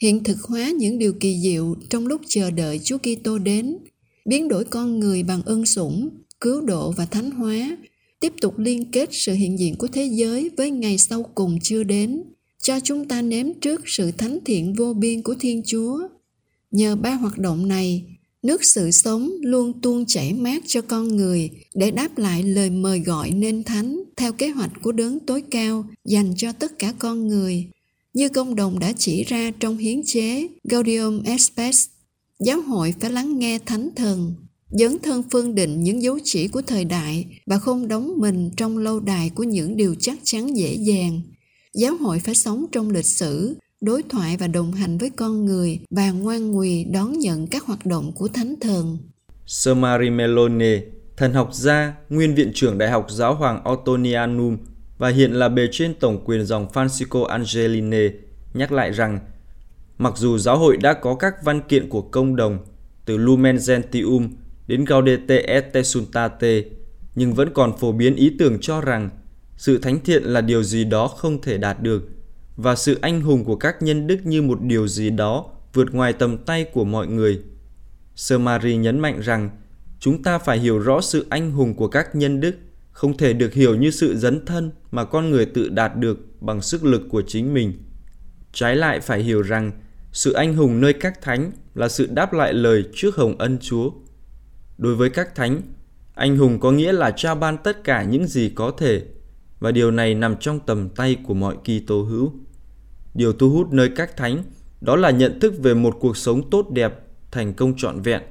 hiện 0.01 0.23
thực 0.23 0.41
hóa 0.41 0.71
những 0.71 0.99
điều 0.99 1.13
kỳ 1.13 1.39
diệu 1.43 1.75
trong 1.89 2.07
lúc 2.07 2.21
chờ 2.27 2.51
đợi 2.51 2.79
Chúa 2.79 2.97
Kitô 2.97 3.37
đến, 3.37 3.77
biến 4.25 4.47
đổi 4.47 4.63
con 4.63 4.99
người 4.99 5.23
bằng 5.23 5.41
ân 5.45 5.65
sủng, 5.65 6.09
cứu 6.41 6.61
độ 6.61 6.91
và 6.91 7.05
thánh 7.05 7.31
hóa, 7.31 7.77
tiếp 8.19 8.33
tục 8.41 8.59
liên 8.59 8.91
kết 8.91 9.09
sự 9.11 9.33
hiện 9.33 9.59
diện 9.59 9.75
của 9.75 9.87
thế 9.87 10.05
giới 10.05 10.49
với 10.57 10.71
ngày 10.71 10.97
sau 10.97 11.23
cùng 11.35 11.59
chưa 11.63 11.83
đến, 11.83 12.23
cho 12.61 12.79
chúng 12.79 13.07
ta 13.07 13.21
nếm 13.21 13.53
trước 13.61 13.81
sự 13.85 14.11
thánh 14.11 14.39
thiện 14.45 14.73
vô 14.73 14.93
biên 14.93 15.21
của 15.21 15.35
Thiên 15.39 15.61
Chúa. 15.65 15.99
Nhờ 16.71 16.95
ba 16.95 17.13
hoạt 17.13 17.37
động 17.37 17.67
này, 17.67 18.03
nước 18.43 18.63
sự 18.63 18.91
sống 18.91 19.31
luôn 19.41 19.81
tuôn 19.81 20.05
chảy 20.05 20.33
mát 20.33 20.63
cho 20.67 20.81
con 20.81 21.15
người. 21.15 21.49
Để 21.75 21.91
đáp 21.91 22.17
lại 22.17 22.43
lời 22.43 22.69
mời 22.69 22.99
gọi 22.99 23.31
nên 23.31 23.63
thánh 23.63 24.03
theo 24.17 24.33
kế 24.33 24.49
hoạch 24.49 24.71
của 24.81 24.91
đấng 24.91 25.19
tối 25.19 25.43
cao 25.51 25.85
dành 26.05 26.33
cho 26.37 26.51
tất 26.51 26.79
cả 26.79 26.93
con 26.99 27.27
người. 27.27 27.67
Như 28.13 28.29
công 28.29 28.55
đồng 28.55 28.79
đã 28.79 28.93
chỉ 28.97 29.23
ra 29.23 29.51
trong 29.59 29.77
hiến 29.77 30.01
chế 30.05 30.47
Gaudium 30.63 31.23
et 31.23 31.41
Spes 31.41 31.87
giáo 32.39 32.61
hội 32.61 32.93
phải 32.99 33.11
lắng 33.11 33.39
nghe 33.39 33.59
thánh 33.59 33.89
thần, 33.95 34.35
dấn 34.71 34.97
thân 35.03 35.23
phương 35.31 35.55
định 35.55 35.83
những 35.83 36.01
dấu 36.01 36.19
chỉ 36.23 36.47
của 36.47 36.61
thời 36.61 36.85
đại 36.85 37.25
và 37.45 37.59
không 37.59 37.87
đóng 37.87 38.13
mình 38.17 38.51
trong 38.57 38.77
lâu 38.77 38.99
đài 38.99 39.29
của 39.29 39.43
những 39.43 39.77
điều 39.77 39.95
chắc 39.99 40.19
chắn 40.23 40.57
dễ 40.57 40.73
dàng. 40.73 41.21
Giáo 41.73 41.97
hội 41.97 42.19
phải 42.19 42.35
sống 42.35 42.65
trong 42.71 42.89
lịch 42.89 43.05
sử 43.05 43.55
đối 43.83 44.03
thoại 44.09 44.37
và 44.37 44.47
đồng 44.47 44.71
hành 44.71 44.97
với 44.97 45.09
con 45.09 45.45
người 45.45 45.79
và 45.89 46.11
ngoan 46.11 46.51
ngùi 46.51 46.83
đón 46.83 47.19
nhận 47.19 47.47
các 47.47 47.63
hoạt 47.63 47.85
động 47.85 48.11
của 48.15 48.27
thánh 48.27 48.55
thần. 48.61 48.97
Sơ 49.45 49.73
Marie 49.73 50.09
Melone, 50.09 50.81
thần 51.17 51.33
học 51.33 51.49
gia, 51.53 51.93
nguyên 52.09 52.35
viện 52.35 52.51
trưởng 52.53 52.77
Đại 52.77 52.89
học 52.89 53.07
Giáo 53.09 53.35
hoàng 53.35 53.63
Ottonianum 53.71 54.57
và 54.97 55.09
hiện 55.09 55.31
là 55.31 55.49
bề 55.49 55.67
trên 55.71 55.93
tổng 55.99 56.23
quyền 56.25 56.45
dòng 56.45 56.67
Francisco 56.73 57.23
Angeline, 57.23 58.09
nhắc 58.53 58.71
lại 58.71 58.91
rằng 58.91 59.19
mặc 59.97 60.13
dù 60.17 60.37
giáo 60.37 60.57
hội 60.57 60.77
đã 60.77 60.93
có 60.93 61.15
các 61.15 61.43
văn 61.43 61.61
kiện 61.67 61.89
của 61.89 62.01
công 62.01 62.35
đồng 62.35 62.59
từ 63.05 63.17
Lumen 63.17 63.57
Gentium 63.67 64.29
đến 64.67 64.85
Gaudete 64.85 65.37
et 65.37 65.73
Tessuntate, 65.73 66.63
nhưng 67.15 67.33
vẫn 67.33 67.49
còn 67.53 67.77
phổ 67.77 67.91
biến 67.91 68.15
ý 68.15 68.35
tưởng 68.39 68.57
cho 68.61 68.81
rằng 68.81 69.09
sự 69.57 69.77
thánh 69.77 69.99
thiện 70.05 70.23
là 70.23 70.41
điều 70.41 70.63
gì 70.63 70.83
đó 70.83 71.07
không 71.07 71.41
thể 71.41 71.57
đạt 71.57 71.81
được 71.81 72.12
và 72.57 72.75
sự 72.75 72.97
anh 73.01 73.21
hùng 73.21 73.45
của 73.45 73.55
các 73.55 73.81
nhân 73.81 74.07
đức 74.07 74.25
như 74.25 74.41
một 74.41 74.61
điều 74.61 74.87
gì 74.87 75.09
đó 75.09 75.45
vượt 75.73 75.93
ngoài 75.93 76.13
tầm 76.13 76.37
tay 76.37 76.63
của 76.63 76.85
mọi 76.85 77.07
người. 77.07 77.41
Sơ 78.15 78.37
Marie 78.37 78.77
nhấn 78.77 78.99
mạnh 78.99 79.19
rằng 79.19 79.49
chúng 79.99 80.23
ta 80.23 80.37
phải 80.39 80.59
hiểu 80.59 80.79
rõ 80.79 81.01
sự 81.01 81.25
anh 81.29 81.51
hùng 81.51 81.75
của 81.75 81.87
các 81.87 82.15
nhân 82.15 82.39
đức 82.39 82.55
không 82.91 83.17
thể 83.17 83.33
được 83.33 83.53
hiểu 83.53 83.75
như 83.75 83.91
sự 83.91 84.17
dấn 84.17 84.45
thân 84.45 84.71
mà 84.91 85.05
con 85.05 85.29
người 85.31 85.45
tự 85.45 85.69
đạt 85.69 85.95
được 85.95 86.41
bằng 86.41 86.61
sức 86.61 86.83
lực 86.83 87.01
của 87.09 87.23
chính 87.27 87.53
mình. 87.53 87.73
Trái 88.53 88.75
lại 88.75 88.99
phải 88.99 89.23
hiểu 89.23 89.41
rằng 89.41 89.71
sự 90.11 90.33
anh 90.33 90.55
hùng 90.55 90.81
nơi 90.81 90.93
các 90.93 91.21
thánh 91.21 91.51
là 91.75 91.89
sự 91.89 92.07
đáp 92.11 92.33
lại 92.33 92.53
lời 92.53 92.83
trước 92.93 93.15
hồng 93.15 93.37
ân 93.37 93.57
Chúa. 93.61 93.91
Đối 94.77 94.95
với 94.95 95.09
các 95.09 95.35
thánh, 95.35 95.61
anh 96.13 96.37
hùng 96.37 96.59
có 96.59 96.71
nghĩa 96.71 96.91
là 96.91 97.11
trao 97.11 97.35
ban 97.35 97.57
tất 97.57 97.83
cả 97.83 98.03
những 98.03 98.27
gì 98.27 98.51
có 98.55 98.71
thể 98.77 99.03
và 99.59 99.71
điều 99.71 99.91
này 99.91 100.15
nằm 100.15 100.35
trong 100.39 100.59
tầm 100.59 100.89
tay 100.89 101.17
của 101.23 101.33
mọi 101.33 101.55
Kitô 101.55 102.03
hữu. 102.03 102.33
Điều 103.13 103.33
thu 103.33 103.49
hút 103.49 103.73
nơi 103.73 103.89
các 103.95 104.17
thánh 104.17 104.43
đó 104.81 104.95
là 104.95 105.11
nhận 105.11 105.39
thức 105.39 105.53
về 105.59 105.73
một 105.73 105.97
cuộc 105.99 106.17
sống 106.17 106.49
tốt 106.49 106.69
đẹp, 106.71 106.99
thành 107.31 107.53
công 107.53 107.73
trọn 107.77 108.01
vẹn. 108.01 108.21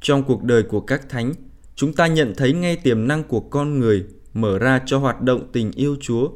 Trong 0.00 0.22
cuộc 0.22 0.42
đời 0.42 0.62
của 0.62 0.80
các 0.80 1.08
thánh, 1.08 1.34
chúng 1.74 1.92
ta 1.92 2.06
nhận 2.06 2.34
thấy 2.36 2.52
ngay 2.52 2.76
tiềm 2.76 3.08
năng 3.08 3.24
của 3.24 3.40
con 3.40 3.78
người 3.78 4.04
mở 4.34 4.58
ra 4.58 4.80
cho 4.86 4.98
hoạt 4.98 5.20
động 5.20 5.48
tình 5.52 5.72
yêu 5.72 5.96
Chúa. 6.00 6.30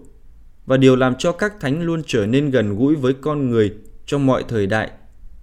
Và 0.66 0.76
điều 0.76 0.96
làm 0.96 1.14
cho 1.18 1.32
các 1.32 1.60
thánh 1.60 1.82
luôn 1.82 2.02
trở 2.06 2.26
nên 2.26 2.50
gần 2.50 2.76
gũi 2.76 2.94
với 2.94 3.12
con 3.12 3.50
người 3.50 3.74
trong 4.06 4.26
mọi 4.26 4.44
thời 4.48 4.66
đại 4.66 4.90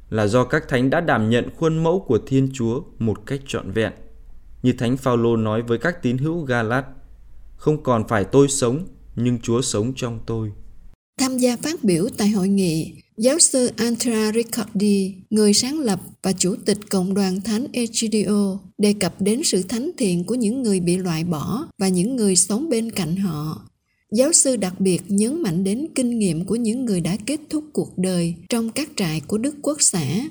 là 0.10 0.27
do 0.27 0.43
các 0.43 0.67
thánh 0.67 0.89
đã 0.89 1.01
đảm 1.01 1.29
nhận 1.29 1.49
khuôn 1.58 1.84
mẫu 1.84 1.99
của 1.99 2.19
Thiên 2.27 2.49
Chúa 2.53 2.82
một 2.99 3.25
cách 3.25 3.39
trọn 3.47 3.71
vẹn. 3.71 3.93
Như 4.63 4.73
Thánh 4.73 4.97
Phaolô 4.97 5.36
nói 5.36 5.62
với 5.62 5.77
các 5.77 6.01
tín 6.01 6.17
hữu 6.17 6.41
Galat, 6.41 6.86
không 7.55 7.84
còn 7.84 8.08
phải 8.08 8.23
tôi 8.23 8.47
sống, 8.47 8.86
nhưng 9.15 9.39
Chúa 9.39 9.62
sống 9.62 9.93
trong 9.95 10.19
tôi. 10.25 10.51
Tham 11.19 11.38
gia 11.38 11.55
phát 11.55 11.84
biểu 11.84 12.08
tại 12.17 12.29
hội 12.29 12.47
nghị, 12.47 12.93
giáo 13.17 13.39
sư 13.39 13.71
Andrea 13.77 14.32
Riccardi, 14.32 15.13
người 15.29 15.53
sáng 15.53 15.79
lập 15.79 16.01
và 16.23 16.34
chủ 16.34 16.55
tịch 16.65 16.77
Cộng 16.89 17.13
đoàn 17.13 17.41
Thánh 17.41 17.67
Egidio, 17.73 18.60
đề 18.77 18.93
cập 18.93 19.21
đến 19.21 19.41
sự 19.43 19.63
thánh 19.63 19.91
thiện 19.97 20.23
của 20.23 20.36
những 20.36 20.63
người 20.63 20.79
bị 20.79 20.97
loại 20.97 21.23
bỏ 21.23 21.67
và 21.77 21.88
những 21.88 22.15
người 22.15 22.36
sống 22.36 22.69
bên 22.69 22.91
cạnh 22.91 23.15
họ. 23.15 23.69
Giáo 24.12 24.34
sư 24.34 24.55
đặc 24.55 24.79
biệt 24.79 25.01
nhấn 25.08 25.41
mạnh 25.41 25.63
đến 25.63 25.88
kinh 25.95 26.19
nghiệm 26.19 26.45
của 26.45 26.55
những 26.55 26.86
người 26.86 27.01
đã 27.01 27.17
kết 27.25 27.39
thúc 27.49 27.63
cuộc 27.73 27.97
đời 27.97 28.36
trong 28.49 28.69
các 28.69 28.89
trại 28.95 29.21
của 29.27 29.38
Đức 29.38 29.55
Quốc 29.62 29.82
xã. 29.82 30.29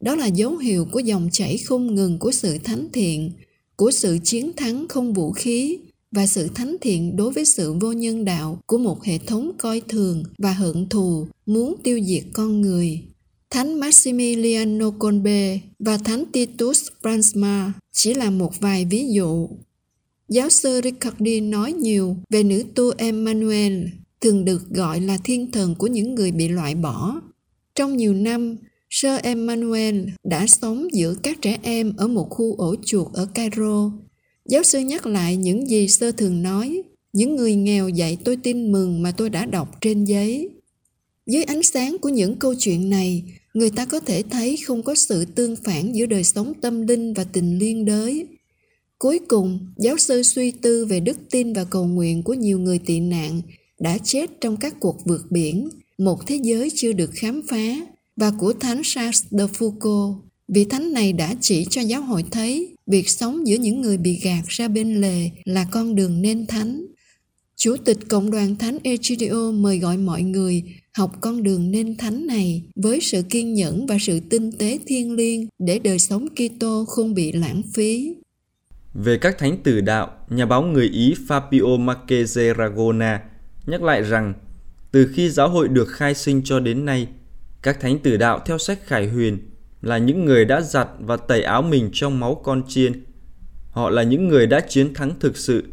Đó 0.00 0.16
là 0.16 0.26
dấu 0.26 0.56
hiệu 0.56 0.86
của 0.92 1.00
dòng 1.00 1.28
chảy 1.32 1.58
không 1.58 1.94
ngừng 1.94 2.18
của 2.18 2.32
sự 2.32 2.58
thánh 2.58 2.88
thiện, 2.92 3.30
của 3.76 3.90
sự 3.90 4.18
chiến 4.24 4.50
thắng 4.56 4.88
không 4.88 5.12
vũ 5.12 5.32
khí 5.32 5.78
và 6.12 6.26
sự 6.26 6.48
thánh 6.54 6.76
thiện 6.80 7.16
đối 7.16 7.32
với 7.32 7.44
sự 7.44 7.72
vô 7.80 7.92
nhân 7.92 8.24
đạo 8.24 8.58
của 8.66 8.78
một 8.78 9.04
hệ 9.04 9.18
thống 9.18 9.52
coi 9.58 9.80
thường 9.88 10.22
và 10.38 10.52
hận 10.52 10.88
thù 10.88 11.26
muốn 11.46 11.76
tiêu 11.82 12.00
diệt 12.04 12.24
con 12.32 12.60
người. 12.60 13.02
Thánh 13.50 13.80
Maximiliano 13.80 14.90
Kolbe 14.90 15.60
và 15.78 15.98
Thánh 15.98 16.24
Titus 16.32 16.86
Brandsma 17.02 17.72
chỉ 17.92 18.14
là 18.14 18.30
một 18.30 18.60
vài 18.60 18.84
ví 18.84 19.08
dụ. 19.12 19.48
Giáo 20.28 20.50
sư 20.50 20.80
Riccardi 20.84 21.40
nói 21.40 21.72
nhiều 21.72 22.16
về 22.30 22.42
nữ 22.42 22.64
tu 22.74 22.90
Emmanuel, 22.98 23.84
thường 24.20 24.44
được 24.44 24.70
gọi 24.70 25.00
là 25.00 25.18
thiên 25.24 25.50
thần 25.50 25.74
của 25.74 25.86
những 25.86 26.14
người 26.14 26.30
bị 26.30 26.48
loại 26.48 26.74
bỏ. 26.74 27.20
Trong 27.74 27.96
nhiều 27.96 28.14
năm, 28.14 28.56
Sir 28.90 29.20
Emmanuel 29.22 30.04
đã 30.24 30.46
sống 30.46 30.88
giữa 30.92 31.14
các 31.22 31.42
trẻ 31.42 31.58
em 31.62 31.92
ở 31.96 32.08
một 32.08 32.26
khu 32.30 32.56
ổ 32.56 32.74
chuột 32.84 33.12
ở 33.12 33.26
Cairo 33.34 33.92
Giáo 34.50 34.62
sư 34.62 34.78
nhắc 34.78 35.06
lại 35.06 35.36
những 35.36 35.68
gì 35.68 35.88
sơ 35.88 36.12
thường 36.12 36.42
nói, 36.42 36.82
những 37.12 37.36
người 37.36 37.54
nghèo 37.54 37.88
dạy 37.88 38.18
tôi 38.24 38.36
tin 38.36 38.72
mừng 38.72 39.02
mà 39.02 39.12
tôi 39.12 39.30
đã 39.30 39.46
đọc 39.46 39.80
trên 39.80 40.04
giấy. 40.04 40.48
Dưới 41.26 41.44
ánh 41.44 41.62
sáng 41.62 41.96
của 41.98 42.08
những 42.08 42.36
câu 42.36 42.54
chuyện 42.54 42.90
này, 42.90 43.22
người 43.54 43.70
ta 43.70 43.86
có 43.86 44.00
thể 44.00 44.22
thấy 44.30 44.56
không 44.56 44.82
có 44.82 44.94
sự 44.94 45.24
tương 45.24 45.56
phản 45.56 45.94
giữa 45.94 46.06
đời 46.06 46.24
sống 46.24 46.52
tâm 46.60 46.86
linh 46.86 47.14
và 47.14 47.24
tình 47.24 47.58
liên 47.58 47.84
đới. 47.84 48.26
Cuối 48.98 49.18
cùng, 49.28 49.58
giáo 49.78 49.98
sư 49.98 50.22
suy 50.22 50.50
tư 50.50 50.84
về 50.84 51.00
đức 51.00 51.18
tin 51.30 51.52
và 51.52 51.64
cầu 51.64 51.84
nguyện 51.84 52.22
của 52.22 52.34
nhiều 52.34 52.58
người 52.58 52.78
tị 52.78 53.00
nạn 53.00 53.42
đã 53.80 53.98
chết 53.98 54.30
trong 54.40 54.56
các 54.56 54.74
cuộc 54.80 54.96
vượt 55.04 55.26
biển, 55.30 55.68
một 55.98 56.26
thế 56.26 56.38
giới 56.42 56.68
chưa 56.74 56.92
được 56.92 57.10
khám 57.14 57.42
phá, 57.48 57.76
và 58.16 58.32
của 58.38 58.52
Thánh 58.52 58.82
Charles 58.84 59.24
de 59.30 59.44
Foucault. 59.44 60.14
Vị 60.54 60.64
thánh 60.64 60.92
này 60.92 61.12
đã 61.12 61.34
chỉ 61.40 61.66
cho 61.70 61.80
giáo 61.80 62.02
hội 62.02 62.24
thấy 62.30 62.76
việc 62.86 63.08
sống 63.08 63.46
giữa 63.46 63.56
những 63.56 63.80
người 63.80 63.96
bị 63.96 64.20
gạt 64.22 64.42
ra 64.48 64.68
bên 64.68 65.00
lề 65.00 65.30
là 65.44 65.66
con 65.70 65.94
đường 65.94 66.22
nên 66.22 66.46
thánh. 66.46 66.86
Chủ 67.56 67.76
tịch 67.84 67.98
Cộng 68.08 68.30
đoàn 68.30 68.56
Thánh 68.56 68.78
Egidio 68.82 69.50
mời 69.50 69.78
gọi 69.78 69.96
mọi 69.96 70.22
người 70.22 70.62
học 70.92 71.12
con 71.20 71.42
đường 71.42 71.70
nên 71.70 71.96
thánh 71.96 72.26
này 72.26 72.62
với 72.76 73.00
sự 73.00 73.22
kiên 73.22 73.54
nhẫn 73.54 73.86
và 73.86 73.96
sự 74.00 74.20
tinh 74.30 74.52
tế 74.58 74.78
thiêng 74.86 75.12
liêng 75.12 75.48
để 75.58 75.78
đời 75.78 75.98
sống 75.98 76.28
Kitô 76.28 76.84
không 76.84 77.14
bị 77.14 77.32
lãng 77.32 77.62
phí. 77.74 78.14
Về 78.94 79.18
các 79.18 79.38
thánh 79.38 79.62
tử 79.62 79.80
đạo, 79.80 80.10
nhà 80.30 80.46
báo 80.46 80.62
người 80.62 80.88
Ý 80.88 81.14
Fabio 81.28 81.78
Marchese 81.78 82.54
Ragona 82.58 83.22
nhắc 83.66 83.82
lại 83.82 84.02
rằng 84.02 84.34
từ 84.92 85.10
khi 85.14 85.30
giáo 85.30 85.48
hội 85.48 85.68
được 85.68 85.88
khai 85.88 86.14
sinh 86.14 86.42
cho 86.44 86.60
đến 86.60 86.84
nay, 86.84 87.08
các 87.62 87.80
thánh 87.80 87.98
tử 87.98 88.16
đạo 88.16 88.40
theo 88.46 88.58
sách 88.58 88.86
Khải 88.86 89.08
Huyền 89.08 89.49
là 89.82 89.98
những 89.98 90.24
người 90.24 90.44
đã 90.44 90.60
giặt 90.60 90.88
và 90.98 91.16
tẩy 91.16 91.42
áo 91.42 91.62
mình 91.62 91.90
trong 91.92 92.20
máu 92.20 92.34
con 92.34 92.62
chiên. 92.68 93.04
Họ 93.70 93.90
là 93.90 94.02
những 94.02 94.28
người 94.28 94.46
đã 94.46 94.60
chiến 94.60 94.94
thắng 94.94 95.20
thực 95.20 95.36
sự. 95.36 95.64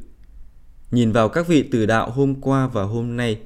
Nhìn 0.91 1.11
vào 1.11 1.29
các 1.29 1.47
vị 1.47 1.63
tử 1.63 1.85
đạo 1.85 2.09
hôm 2.09 2.35
qua 2.41 2.67
và 2.67 2.83
hôm 2.83 3.17
nay, 3.17 3.39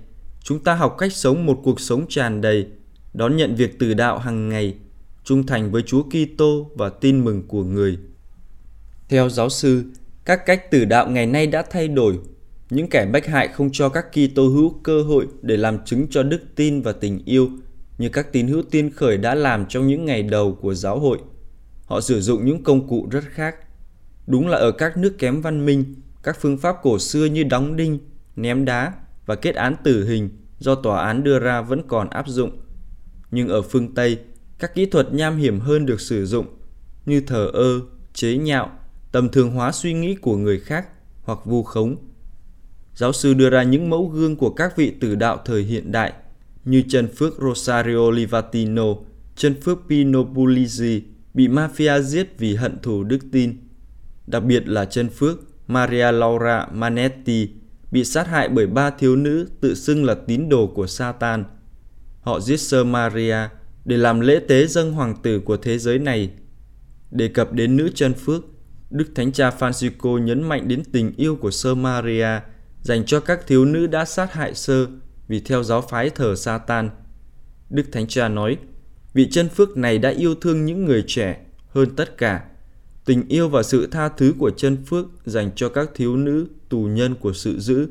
chúng 0.44 0.64
ta 0.64 0.76
học 0.76 0.96
cách 0.98 1.14
sống 1.14 1.46
một 1.46 1.60
cuộc 1.64 1.80
sống 1.80 2.06
tràn 2.10 2.42
đầy, 2.42 2.68
đón 3.14 3.38
nhận 3.38 3.56
việc 3.56 3.80
tử 3.80 3.94
đạo 3.94 4.20
hàng 4.20 4.50
ngày, 4.50 4.76
trung 5.24 5.46
thành 5.46 5.72
với 5.72 5.82
Chúa 5.82 6.04
Kitô 6.04 6.72
và 6.76 6.90
tin 6.90 7.24
mừng 7.26 7.48
của 7.48 7.64
người. 7.64 7.98
Theo 9.10 9.30
giáo 9.30 9.50
sư, 9.50 9.84
các 10.26 10.46
cách 10.46 10.72
tử 10.72 10.86
đạo 10.86 11.10
ngày 11.10 11.26
nay 11.26 11.48
đã 11.48 11.64
thay 11.72 11.88
đổi. 11.88 12.20
Những 12.70 12.90
kẻ 12.90 13.06
bách 13.06 13.26
hại 13.26 13.48
không 13.48 13.70
cho 13.74 13.90
các 13.90 14.06
Kitô 14.12 14.48
hữu 14.48 14.80
cơ 14.84 15.04
hội 15.04 15.28
để 15.42 15.58
làm 15.58 15.86
chứng 15.86 16.08
cho 16.10 16.24
đức 16.24 16.42
tin 16.56 16.82
và 16.82 16.92
tình 16.92 17.22
yêu 17.26 17.50
như 18.02 18.10
các 18.10 18.32
tín 18.32 18.48
hữu 18.48 18.62
tiên 18.62 18.92
khởi 18.96 19.18
đã 19.18 19.36
làm 19.36 19.66
trong 19.66 19.88
những 19.88 20.06
ngày 20.06 20.24
đầu 20.24 20.58
của 20.62 20.74
giáo 20.74 21.00
hội. 21.00 21.18
Họ 21.86 22.02
sử 22.02 22.22
dụng 22.22 22.46
những 22.46 22.64
công 22.64 22.88
cụ 22.88 23.08
rất 23.12 23.24
khác. 23.30 23.56
Đúng 24.28 24.48
là 24.48 24.58
ở 24.58 24.72
các 24.72 24.98
nước 24.98 25.18
kém 25.18 25.42
văn 25.42 25.66
minh, 25.66 25.96
các 26.24 26.38
phương 26.40 26.58
pháp 26.58 26.76
cổ 26.82 27.00
xưa 27.00 27.26
như 27.26 27.44
đóng 27.44 27.76
đinh, 27.76 28.00
ném 28.36 28.66
đá 28.66 28.94
và 29.26 29.36
kết 29.36 29.56
án 29.56 29.76
tử 29.84 30.06
hình 30.06 30.30
do 30.60 30.76
tòa 30.76 31.06
án 31.06 31.24
đưa 31.24 31.40
ra 31.40 31.62
vẫn 31.62 31.88
còn 31.88 32.10
áp 32.10 32.28
dụng. 32.28 32.62
Nhưng 33.32 33.48
ở 33.48 33.62
phương 33.62 33.96
Tây, 33.96 34.20
các 34.60 34.76
kỹ 34.76 34.86
thuật 34.86 35.14
nham 35.14 35.38
hiểm 35.38 35.60
hơn 35.60 35.86
được 35.86 36.02
sử 36.02 36.26
dụng 36.26 36.46
như 37.06 37.22
thờ 37.22 37.50
ơ, 37.54 37.80
chế 38.14 38.38
nhạo, 38.38 38.72
tầm 39.12 39.30
thường 39.30 39.52
hóa 39.52 39.72
suy 39.72 39.94
nghĩ 39.94 40.16
của 40.16 40.38
người 40.38 40.60
khác 40.60 40.88
hoặc 41.24 41.46
vu 41.46 41.64
khống. 41.64 41.96
Giáo 42.96 43.14
sư 43.14 43.34
đưa 43.34 43.50
ra 43.50 43.64
những 43.64 43.90
mẫu 43.90 44.08
gương 44.08 44.36
của 44.36 44.50
các 44.50 44.78
vị 44.78 44.94
tử 45.02 45.16
đạo 45.16 45.42
thời 45.46 45.64
hiện 45.64 45.92
đại 45.92 46.14
như 46.66 46.84
chân 46.90 47.08
phước 47.16 47.34
Rosario 47.42 48.12
Livatino, 48.12 48.96
chân 49.36 49.62
phước 49.62 49.80
Pino 49.90 50.24
Puglisi 50.24 51.04
bị 51.34 51.48
mafia 51.48 52.02
giết 52.02 52.40
vì 52.40 52.56
hận 52.56 52.80
thù 52.82 53.04
đức 53.04 53.20
tin. 53.32 53.58
Đặc 54.28 54.44
biệt 54.44 54.68
là 54.68 54.86
chân 54.86 55.10
phước 55.10 55.40
Maria 55.68 56.12
Laura 56.12 56.68
Manetti 56.74 57.50
bị 57.92 58.04
sát 58.04 58.28
hại 58.28 58.50
bởi 58.50 58.68
ba 58.68 58.90
thiếu 58.90 59.16
nữ 59.16 59.48
tự 59.62 59.76
xưng 59.76 60.06
là 60.06 60.16
tín 60.28 60.50
đồ 60.50 60.68
của 60.68 60.88
Satan. 60.88 61.44
Họ 62.22 62.40
giết 62.40 62.58
Sơ 62.58 62.84
Maria 62.84 63.38
để 63.86 63.98
làm 63.98 64.20
lễ 64.20 64.40
tế 64.48 64.68
dâng 64.68 64.94
hoàng 64.94 65.16
tử 65.24 65.40
của 65.40 65.58
thế 65.58 65.78
giới 65.78 66.00
này. 66.00 66.30
Đề 67.12 67.28
cập 67.28 67.54
đến 67.54 67.78
nữ 67.78 67.90
chân 67.96 68.14
phước, 68.14 68.46
Đức 68.90 69.06
Thánh 69.16 69.32
Cha 69.32 69.50
Francisco 69.60 70.18
nhấn 70.18 70.44
mạnh 70.44 70.68
đến 70.68 70.84
tình 70.92 71.14
yêu 71.18 71.36
của 71.36 71.52
Sơ 71.52 71.76
Maria 71.76 72.40
dành 72.82 73.06
cho 73.06 73.20
các 73.20 73.48
thiếu 73.48 73.66
nữ 73.66 73.88
đã 73.88 74.06
sát 74.06 74.34
hại 74.34 74.56
Sơ 74.56 74.88
vì 75.32 75.40
theo 75.40 75.64
giáo 75.64 75.82
phái 75.82 76.10
thờ 76.10 76.36
Satan. 76.36 76.90
Đức 77.70 77.84
Thánh 77.92 78.08
Cha 78.08 78.28
nói, 78.28 78.58
vị 79.14 79.28
chân 79.32 79.50
phước 79.50 79.78
này 79.78 79.98
đã 79.98 80.10
yêu 80.10 80.36
thương 80.36 80.66
những 80.66 80.86
người 80.86 81.04
trẻ 81.08 81.46
hơn 81.68 81.96
tất 81.96 82.18
cả. 82.18 82.44
Tình 83.06 83.28
yêu 83.28 83.50
và 83.50 83.64
sự 83.64 83.88
tha 83.88 84.10
thứ 84.10 84.34
của 84.40 84.50
chân 84.50 84.78
phước 84.86 85.06
dành 85.26 85.52
cho 85.56 85.70
các 85.70 85.90
thiếu 85.96 86.16
nữ 86.16 86.48
tù 86.70 86.84
nhân 86.84 87.16
của 87.16 87.34
sự 87.34 87.60
giữ, 87.60 87.88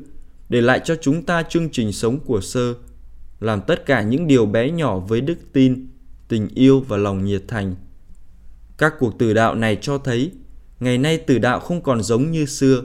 để 0.49 0.61
lại 0.61 0.81
cho 0.83 0.95
chúng 1.01 1.25
ta 1.25 1.43
chương 1.43 1.69
trình 1.69 1.91
sống 1.91 2.19
của 2.19 2.41
sơ, 2.41 2.73
làm 3.39 3.61
tất 3.61 3.85
cả 3.85 4.01
những 4.01 4.27
điều 4.27 4.45
bé 4.45 4.71
nhỏ 4.71 4.99
với 4.99 5.21
đức 5.21 5.37
tin, 5.53 5.87
tình 6.27 6.47
yêu 6.55 6.79
và 6.79 6.97
lòng 6.97 7.25
nhiệt 7.25 7.43
thành. 7.47 7.75
Các 8.77 8.93
cuộc 8.99 9.19
tử 9.19 9.33
đạo 9.33 9.55
này 9.55 9.77
cho 9.81 9.97
thấy, 9.97 10.31
ngày 10.79 10.97
nay 10.97 11.17
tử 11.17 11.39
đạo 11.39 11.59
không 11.59 11.81
còn 11.81 12.03
giống 12.03 12.31
như 12.31 12.45
xưa, 12.45 12.83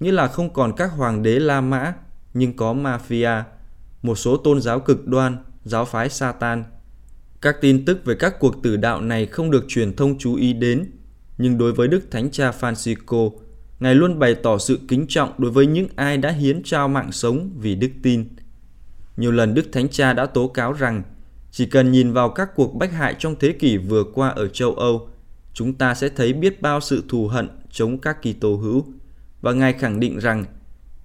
như 0.00 0.10
là 0.10 0.26
không 0.28 0.52
còn 0.52 0.72
các 0.76 0.90
hoàng 0.92 1.22
đế 1.22 1.38
La 1.38 1.60
Mã, 1.60 1.94
nhưng 2.34 2.56
có 2.56 2.74
mafia, 2.74 3.42
một 4.02 4.14
số 4.14 4.36
tôn 4.36 4.60
giáo 4.60 4.80
cực 4.80 5.06
đoan, 5.06 5.36
giáo 5.64 5.84
phái 5.84 6.08
Satan. 6.08 6.64
Các 7.40 7.56
tin 7.60 7.84
tức 7.84 8.04
về 8.04 8.14
các 8.14 8.40
cuộc 8.40 8.62
tử 8.62 8.76
đạo 8.76 9.00
này 9.00 9.26
không 9.26 9.50
được 9.50 9.64
truyền 9.68 9.96
thông 9.96 10.18
chú 10.18 10.34
ý 10.34 10.52
đến, 10.52 10.90
nhưng 11.38 11.58
đối 11.58 11.72
với 11.72 11.88
Đức 11.88 12.00
Thánh 12.10 12.30
Cha 12.30 12.50
Francisco, 12.60 13.30
Ngài 13.80 13.94
luôn 13.94 14.18
bày 14.18 14.34
tỏ 14.34 14.58
sự 14.58 14.78
kính 14.88 15.06
trọng 15.08 15.32
đối 15.38 15.50
với 15.50 15.66
những 15.66 15.88
ai 15.96 16.16
đã 16.16 16.30
hiến 16.30 16.62
trao 16.62 16.88
mạng 16.88 17.12
sống 17.12 17.50
vì 17.56 17.74
đức 17.74 17.90
tin. 18.02 18.28
Nhiều 19.16 19.32
lần 19.32 19.54
Đức 19.54 19.72
Thánh 19.72 19.88
Cha 19.88 20.12
đã 20.12 20.26
tố 20.26 20.48
cáo 20.48 20.72
rằng 20.72 21.02
chỉ 21.50 21.66
cần 21.66 21.92
nhìn 21.92 22.12
vào 22.12 22.28
các 22.28 22.48
cuộc 22.54 22.74
bách 22.74 22.92
hại 22.92 23.14
trong 23.18 23.36
thế 23.40 23.52
kỷ 23.52 23.76
vừa 23.76 24.04
qua 24.14 24.28
ở 24.28 24.48
châu 24.48 24.74
Âu, 24.74 25.08
chúng 25.54 25.74
ta 25.74 25.94
sẽ 25.94 26.08
thấy 26.08 26.32
biết 26.32 26.62
bao 26.62 26.80
sự 26.80 27.04
thù 27.08 27.28
hận 27.28 27.48
chống 27.70 27.98
các 27.98 28.16
Kitô 28.22 28.56
hữu. 28.56 28.84
Và 29.40 29.52
Ngài 29.52 29.72
khẳng 29.72 30.00
định 30.00 30.18
rằng 30.18 30.44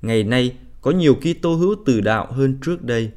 ngày 0.02 0.24
nay 0.24 0.56
có 0.84 0.92
nhiều 0.92 1.16
Kitô 1.16 1.56
hữu 1.56 1.76
tử 1.86 2.02
đạo 2.02 2.28
hơn 2.32 2.58
trước 2.62 2.84
đây. 2.84 3.12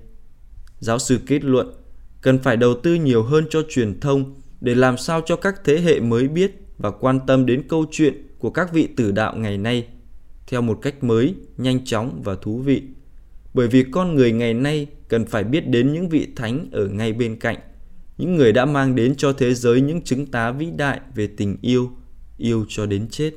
Giáo 0.78 0.98
sư 0.98 1.18
kết 1.26 1.44
luận, 1.44 1.72
cần 2.20 2.38
phải 2.38 2.56
đầu 2.56 2.74
tư 2.82 2.94
nhiều 2.94 3.22
hơn 3.22 3.44
cho 3.50 3.62
truyền 3.68 4.00
thông 4.00 4.34
để 4.60 4.74
làm 4.74 4.96
sao 4.96 5.20
cho 5.26 5.36
các 5.36 5.54
thế 5.64 5.80
hệ 5.80 6.00
mới 6.00 6.28
biết 6.28 6.52
và 6.78 6.90
quan 6.90 7.20
tâm 7.26 7.46
đến 7.46 7.68
câu 7.68 7.84
chuyện 7.90 8.26
của 8.38 8.50
các 8.50 8.72
vị 8.72 8.88
tử 8.96 9.12
đạo 9.12 9.36
ngày 9.36 9.58
nay 9.58 9.86
theo 10.46 10.62
một 10.62 10.78
cách 10.82 11.04
mới, 11.04 11.34
nhanh 11.56 11.84
chóng 11.84 12.20
và 12.24 12.34
thú 12.34 12.58
vị. 12.58 12.82
Bởi 13.54 13.68
vì 13.68 13.84
con 13.92 14.14
người 14.14 14.32
ngày 14.32 14.54
nay 14.54 14.86
cần 15.08 15.24
phải 15.24 15.44
biết 15.44 15.68
đến 15.68 15.92
những 15.92 16.08
vị 16.08 16.28
thánh 16.36 16.68
ở 16.72 16.88
ngay 16.88 17.12
bên 17.12 17.36
cạnh, 17.38 17.56
những 18.18 18.36
người 18.36 18.52
đã 18.52 18.64
mang 18.64 18.94
đến 18.94 19.14
cho 19.16 19.32
thế 19.32 19.54
giới 19.54 19.80
những 19.80 20.02
chứng 20.02 20.26
tá 20.26 20.50
vĩ 20.50 20.66
đại 20.76 21.00
về 21.14 21.26
tình 21.26 21.56
yêu, 21.62 21.90
yêu 22.36 22.66
cho 22.68 22.86
đến 22.86 23.08
chết. 23.10 23.30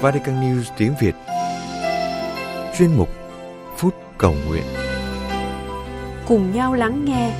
Vatican 0.00 0.40
News 0.40 0.62
tiếng 0.76 0.94
Việt. 1.00 1.14
Chuyên 2.78 2.90
mục 2.96 3.08
Phút 3.76 3.94
Cầu 4.18 4.34
Nguyện. 4.48 4.62
Cùng 6.26 6.52
nhau 6.52 6.74
lắng 6.74 7.04
nghe. 7.04 7.34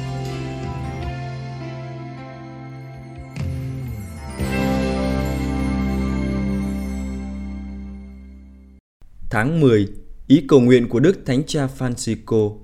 Tháng 9.31 9.61
10, 9.61 9.89
ý 10.27 10.45
cầu 10.49 10.61
nguyện 10.61 10.89
của 10.89 11.01
Đức 11.01 11.19
Thánh 11.27 11.43
Cha 11.47 11.69
Francisco. 11.79 12.57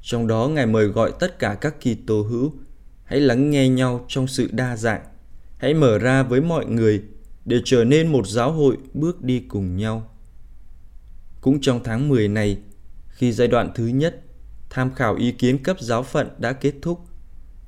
Trong 0.00 0.26
đó 0.26 0.48
Ngài 0.48 0.66
mời 0.66 0.86
gọi 0.86 1.12
tất 1.20 1.38
cả 1.38 1.56
các 1.60 1.74
Kitô 1.80 2.22
hữu 2.22 2.52
hãy 3.04 3.20
lắng 3.20 3.50
nghe 3.50 3.68
nhau 3.68 4.04
trong 4.08 4.26
sự 4.26 4.48
đa 4.52 4.76
dạng, 4.76 5.02
hãy 5.58 5.74
mở 5.74 5.98
ra 5.98 6.22
với 6.22 6.40
mọi 6.40 6.66
người 6.66 7.02
để 7.44 7.60
trở 7.64 7.84
nên 7.84 8.12
một 8.12 8.26
giáo 8.26 8.52
hội 8.52 8.76
bước 8.94 9.22
đi 9.22 9.40
cùng 9.40 9.76
nhau. 9.76 10.10
Cũng 11.40 11.60
trong 11.60 11.80
tháng 11.84 12.08
10 12.08 12.28
này, 12.28 12.58
khi 13.08 13.32
giai 13.32 13.48
đoạn 13.48 13.70
thứ 13.74 13.86
nhất, 13.86 14.22
tham 14.70 14.94
khảo 14.94 15.16
ý 15.16 15.32
kiến 15.32 15.62
cấp 15.62 15.76
giáo 15.80 16.02
phận 16.02 16.28
đã 16.38 16.52
kết 16.52 16.74
thúc, 16.82 17.00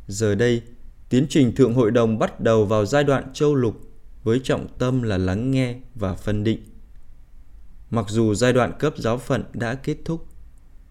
giờ 0.06 0.34
đây, 0.34 0.62
tiến 1.08 1.26
trình 1.28 1.54
Thượng 1.54 1.74
Hội 1.74 1.90
đồng 1.90 2.18
bắt 2.18 2.40
đầu 2.40 2.64
vào 2.66 2.86
giai 2.86 3.04
đoạn 3.04 3.32
châu 3.32 3.54
lục 3.54 3.80
với 4.22 4.40
trọng 4.44 4.66
tâm 4.78 5.02
là 5.02 5.18
lắng 5.18 5.50
nghe 5.50 5.74
và 5.94 6.14
phân 6.14 6.44
định. 6.44 6.60
Mặc 7.90 8.06
dù 8.08 8.34
giai 8.34 8.52
đoạn 8.52 8.72
cấp 8.78 8.94
giáo 8.96 9.18
phận 9.18 9.44
đã 9.52 9.74
kết 9.74 9.96
thúc, 10.04 10.26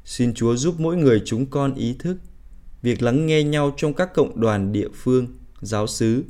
xin 0.03 0.33
Chúa 0.33 0.55
giúp 0.55 0.75
mỗi 0.79 0.97
người 0.97 1.21
chúng 1.25 1.45
con 1.45 1.75
ý 1.75 1.95
thức 1.99 2.17
việc 2.81 3.01
lắng 3.01 3.27
nghe 3.27 3.43
nhau 3.43 3.73
trong 3.77 3.93
các 3.93 4.13
cộng 4.13 4.39
đoàn 4.39 4.71
địa 4.71 4.87
phương, 4.93 5.27
giáo 5.61 5.87
xứ 5.87 6.23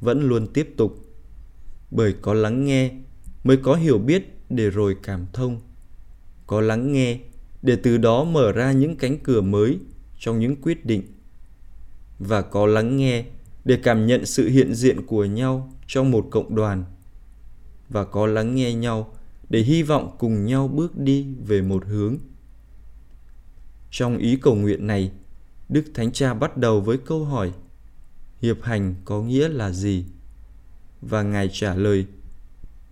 vẫn 0.00 0.22
luôn 0.22 0.46
tiếp 0.54 0.74
tục. 0.76 1.01
Bởi 1.94 2.14
có 2.22 2.34
lắng 2.34 2.64
nghe 2.64 2.90
mới 3.44 3.56
có 3.56 3.74
hiểu 3.74 3.98
biết 3.98 4.36
để 4.50 4.70
rồi 4.70 4.96
cảm 5.02 5.26
thông. 5.32 5.60
Có 6.46 6.60
lắng 6.60 6.92
nghe 6.92 7.18
để 7.62 7.76
từ 7.82 7.96
đó 7.98 8.24
mở 8.24 8.52
ra 8.52 8.72
những 8.72 8.96
cánh 8.96 9.18
cửa 9.18 9.40
mới 9.40 9.78
trong 10.18 10.40
những 10.40 10.56
quyết 10.62 10.86
định. 10.86 11.02
Và 12.18 12.42
có 12.42 12.66
lắng 12.66 12.96
nghe 12.96 13.24
để 13.64 13.78
cảm 13.82 14.06
nhận 14.06 14.26
sự 14.26 14.48
hiện 14.48 14.74
diện 14.74 15.06
của 15.06 15.24
nhau 15.24 15.72
trong 15.86 16.10
một 16.10 16.26
cộng 16.30 16.54
đoàn. 16.54 16.84
Và 17.88 18.04
có 18.04 18.26
lắng 18.26 18.54
nghe 18.54 18.74
nhau 18.74 19.14
để 19.48 19.60
hy 19.60 19.82
vọng 19.82 20.16
cùng 20.18 20.44
nhau 20.46 20.68
bước 20.68 20.98
đi 20.98 21.26
về 21.46 21.62
một 21.62 21.86
hướng. 21.86 22.16
Trong 23.90 24.18
ý 24.18 24.36
cầu 24.36 24.54
nguyện 24.54 24.86
này, 24.86 25.12
Đức 25.68 25.84
Thánh 25.94 26.12
Cha 26.12 26.34
bắt 26.34 26.56
đầu 26.56 26.80
với 26.80 26.98
câu 26.98 27.24
hỏi 27.24 27.52
hiệp 28.40 28.62
hành 28.62 28.94
có 29.04 29.22
nghĩa 29.22 29.48
là 29.48 29.70
gì? 29.70 30.04
Và 31.02 31.22
Ngài 31.22 31.50
trả 31.52 31.74
lời, 31.74 32.06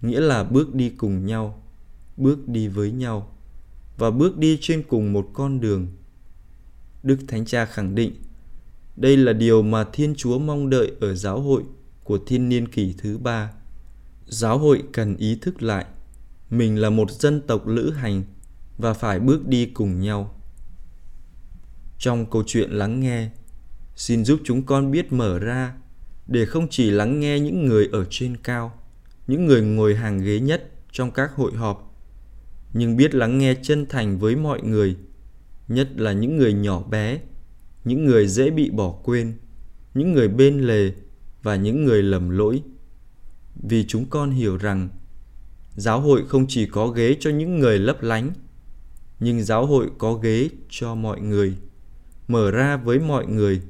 nghĩa 0.03 0.21
là 0.21 0.45
bước 0.45 0.75
đi 0.75 0.91
cùng 0.91 1.27
nhau, 1.27 1.63
bước 2.17 2.49
đi 2.49 2.69
với 2.69 2.93
nhau 2.93 3.33
và 4.01 4.11
bước 4.11 4.39
đi 4.39 4.59
trên 4.61 4.83
cùng 4.89 5.13
một 5.13 5.31
con 5.33 5.61
đường. 5.61 5.87
Đức 7.03 7.19
Thánh 7.29 7.45
Cha 7.45 7.65
khẳng 7.65 7.95
định, 7.95 8.15
đây 8.97 9.17
là 9.17 9.33
điều 9.33 9.63
mà 9.63 9.85
Thiên 9.93 10.15
Chúa 10.17 10.39
mong 10.39 10.71
đợi 10.71 10.93
ở 11.01 11.15
giáo 11.15 11.41
hội 11.41 11.63
của 12.05 12.19
thiên 12.27 12.49
niên 12.49 12.69
kỷ 12.69 12.95
thứ 12.99 13.19
ba. 13.19 13.53
Giáo 14.27 14.59
hội 14.59 14.83
cần 14.93 15.17
ý 15.17 15.37
thức 15.37 15.63
lại, 15.63 15.87
mình 16.51 16.77
là 16.77 16.91
một 16.91 17.11
dân 17.11 17.41
tộc 17.47 17.67
lữ 17.67 17.91
hành 17.91 18.23
và 18.79 18.93
phải 18.93 19.21
bước 19.21 19.47
đi 19.47 19.67
cùng 19.67 20.01
nhau. 20.01 20.35
Trong 21.99 22.31
câu 22.31 22.43
chuyện 22.47 22.71
lắng 22.71 23.01
nghe, 23.01 23.31
xin 23.97 24.25
giúp 24.25 24.41
chúng 24.45 24.63
con 24.63 24.91
biết 24.91 25.13
mở 25.13 25.39
ra 25.39 25.75
để 26.31 26.47
không 26.47 26.69
chỉ 26.71 26.91
lắng 26.91 27.21
nghe 27.21 27.41
những 27.41 27.67
người 27.67 27.89
ở 27.93 28.05
trên 28.11 28.37
cao, 28.37 28.73
những 29.27 29.47
người 29.47 29.63
ngồi 29.63 29.95
hàng 29.95 30.19
ghế 30.19 30.41
nhất 30.41 30.71
trong 30.93 31.11
các 31.11 31.35
hội 31.35 31.53
họp, 31.53 31.97
nhưng 32.73 32.97
biết 32.97 33.15
lắng 33.15 33.39
nghe 33.39 33.55
chân 33.63 33.87
thành 33.87 34.19
với 34.19 34.37
mọi 34.37 34.63
người, 34.63 34.97
nhất 35.69 35.89
là 35.97 36.13
những 36.13 36.37
người 36.37 36.53
nhỏ 36.53 36.83
bé, 36.83 37.21
những 37.85 38.05
người 38.05 38.29
dễ 38.29 38.51
bị 38.51 38.71
bỏ 38.71 38.91
quên, 39.05 39.33
những 39.95 40.13
người 40.13 40.29
bên 40.29 40.61
lề 40.61 40.93
và 41.43 41.57
những 41.57 41.85
người 41.85 42.03
lầm 42.03 42.31
lỗi. 42.31 42.63
Vì 43.63 43.85
chúng 43.89 44.05
con 44.11 44.31
hiểu 44.31 44.57
rằng 44.57 44.89
giáo 45.77 46.01
hội 46.01 46.23
không 46.29 46.47
chỉ 46.49 46.67
có 46.67 46.87
ghế 46.87 47.17
cho 47.21 47.31
những 47.31 47.59
người 47.59 47.79
lấp 47.79 48.03
lánh, 48.03 48.33
nhưng 49.21 49.43
giáo 49.43 49.67
hội 49.67 49.91
có 49.99 50.15
ghế 50.15 50.49
cho 50.69 50.95
mọi 50.95 51.21
người, 51.21 51.55
mở 52.29 52.51
ra 52.51 52.77
với 52.77 52.99
mọi 52.99 53.27
người 53.27 53.61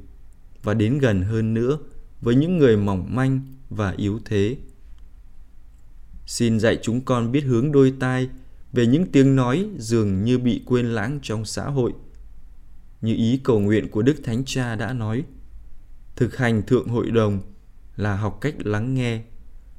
và 0.63 0.73
đến 0.73 0.97
gần 0.99 1.21
hơn 1.21 1.53
nữa 1.53 1.77
với 2.21 2.35
những 2.35 2.57
người 2.57 2.77
mỏng 2.77 3.15
manh 3.15 3.41
và 3.69 3.91
yếu 3.91 4.19
thế. 4.25 4.57
Xin 6.25 6.59
dạy 6.59 6.79
chúng 6.81 7.01
con 7.01 7.31
biết 7.31 7.41
hướng 7.41 7.71
đôi 7.71 7.93
tai 7.99 8.29
về 8.73 8.87
những 8.87 9.11
tiếng 9.11 9.35
nói 9.35 9.67
dường 9.77 10.23
như 10.23 10.37
bị 10.37 10.61
quên 10.65 10.85
lãng 10.85 11.19
trong 11.21 11.45
xã 11.45 11.63
hội. 11.63 11.93
Như 13.01 13.15
ý 13.15 13.41
cầu 13.43 13.59
nguyện 13.59 13.91
của 13.91 14.01
Đức 14.01 14.15
Thánh 14.23 14.45
Cha 14.45 14.75
đã 14.75 14.93
nói, 14.93 15.23
thực 16.15 16.37
hành 16.37 16.63
thượng 16.67 16.87
hội 16.87 17.11
đồng 17.11 17.41
là 17.95 18.15
học 18.15 18.37
cách 18.41 18.55
lắng 18.59 18.93
nghe, 18.93 19.21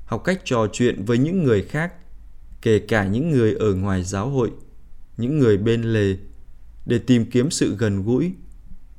học 0.05 0.23
cách 0.25 0.41
trò 0.45 0.67
chuyện 0.73 1.05
với 1.05 1.19
những 1.19 1.45
người 1.45 1.63
khác, 1.63 1.95
kể 2.63 2.79
cả 2.79 3.07
những 3.07 3.31
người 3.31 3.55
ở 3.55 3.75
ngoài 3.75 4.05
giáo 4.05 4.31
hội, 4.31 4.51
những 5.17 5.39
người 5.39 5.59
bên 5.59 5.83
lề, 5.83 6.17
để 6.87 6.99
tìm 6.99 7.31
kiếm 7.31 7.51
sự 7.51 7.77
gần 7.77 8.03
gũi, 8.05 8.33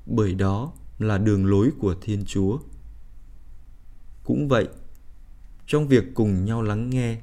bởi 0.06 0.36
đó 0.36 0.74
là 1.00 1.18
đường 1.18 1.46
lối 1.46 1.72
của 1.80 1.96
Thiên 2.02 2.26
Chúa. 2.26 2.58
Cũng 4.24 4.48
vậy, 4.48 4.68
trong 5.68 5.88
việc 5.88 6.04
cùng 6.14 6.46
nhau 6.46 6.62
lắng 6.62 6.90
nghe, 6.90 7.18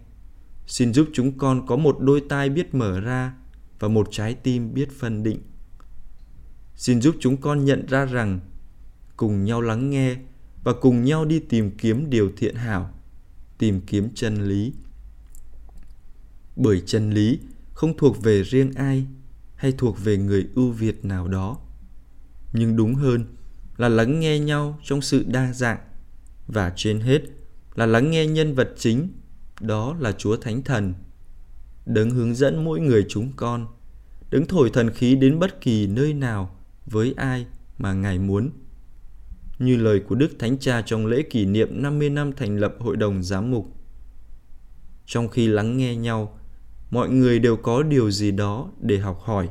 xin 0.66 0.94
giúp 0.94 1.08
chúng 1.12 1.38
con 1.38 1.66
có 1.66 1.76
một 1.76 1.96
đôi 2.00 2.22
tai 2.28 2.48
biết 2.48 2.74
mở 2.74 3.00
ra 3.00 3.34
và 3.78 3.88
một 3.88 4.08
trái 4.10 4.34
tim 4.34 4.74
biết 4.74 4.88
phân 4.98 5.22
định. 5.22 5.38
Xin 6.76 7.00
giúp 7.00 7.16
chúng 7.20 7.36
con 7.36 7.64
nhận 7.64 7.86
ra 7.86 8.04
rằng 8.04 8.40
cùng 9.16 9.44
nhau 9.44 9.60
lắng 9.60 9.90
nghe 9.90 10.16
và 10.64 10.72
cùng 10.80 11.04
nhau 11.04 11.24
đi 11.24 11.38
tìm 11.38 11.70
kiếm 11.78 12.10
điều 12.10 12.30
thiện 12.36 12.54
hảo, 12.54 12.90
tìm 13.58 13.80
kiếm 13.86 14.08
chân 14.14 14.48
lý. 14.48 14.72
Bởi 16.56 16.82
chân 16.86 17.10
lý 17.10 17.38
không 17.72 17.96
thuộc 17.96 18.22
về 18.22 18.42
riêng 18.42 18.72
ai 18.74 19.06
hay 19.56 19.72
thuộc 19.78 20.04
về 20.04 20.16
người 20.16 20.48
ưu 20.54 20.70
việt 20.70 21.04
nào 21.04 21.28
đó, 21.28 21.58
nhưng 22.52 22.76
đúng 22.76 22.94
hơn 22.94 23.24
là 23.76 23.88
lắng 23.88 24.20
nghe 24.20 24.38
nhau 24.38 24.78
trong 24.82 25.02
sự 25.02 25.24
đa 25.28 25.52
dạng 25.52 25.78
và 26.52 26.72
trên 26.76 27.00
hết 27.00 27.22
là 27.74 27.86
lắng 27.86 28.10
nghe 28.10 28.26
nhân 28.26 28.54
vật 28.54 28.70
chính, 28.76 29.08
đó 29.60 29.96
là 30.00 30.12
Chúa 30.12 30.36
Thánh 30.36 30.62
Thần. 30.62 30.94
Đấng 31.86 32.10
hướng 32.10 32.34
dẫn 32.34 32.64
mỗi 32.64 32.80
người 32.80 33.06
chúng 33.08 33.32
con, 33.36 33.66
đấng 34.30 34.46
thổi 34.46 34.70
thần 34.70 34.90
khí 34.90 35.14
đến 35.14 35.38
bất 35.38 35.60
kỳ 35.60 35.86
nơi 35.86 36.14
nào 36.14 36.56
với 36.86 37.14
ai 37.16 37.46
mà 37.78 37.92
Ngài 37.92 38.18
muốn. 38.18 38.50
Như 39.58 39.76
lời 39.76 40.00
của 40.08 40.14
Đức 40.14 40.30
Thánh 40.38 40.58
Cha 40.58 40.82
trong 40.82 41.06
lễ 41.06 41.22
kỷ 41.22 41.44
niệm 41.44 41.82
50 41.82 42.10
năm 42.10 42.32
thành 42.32 42.56
lập 42.56 42.74
Hội 42.78 42.96
đồng 42.96 43.22
Giám 43.22 43.50
mục. 43.50 43.66
Trong 45.06 45.28
khi 45.28 45.48
lắng 45.48 45.76
nghe 45.76 45.96
nhau, 45.96 46.38
mọi 46.90 47.08
người 47.08 47.38
đều 47.38 47.56
có 47.56 47.82
điều 47.82 48.10
gì 48.10 48.30
đó 48.30 48.70
để 48.80 48.98
học 48.98 49.20
hỏi. 49.20 49.48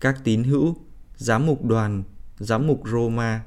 Các 0.00 0.24
tín 0.24 0.44
hữu, 0.44 0.76
giám 1.16 1.46
mục 1.46 1.64
đoàn, 1.64 2.02
giám 2.38 2.66
mục 2.66 2.82
Roma, 2.92 3.44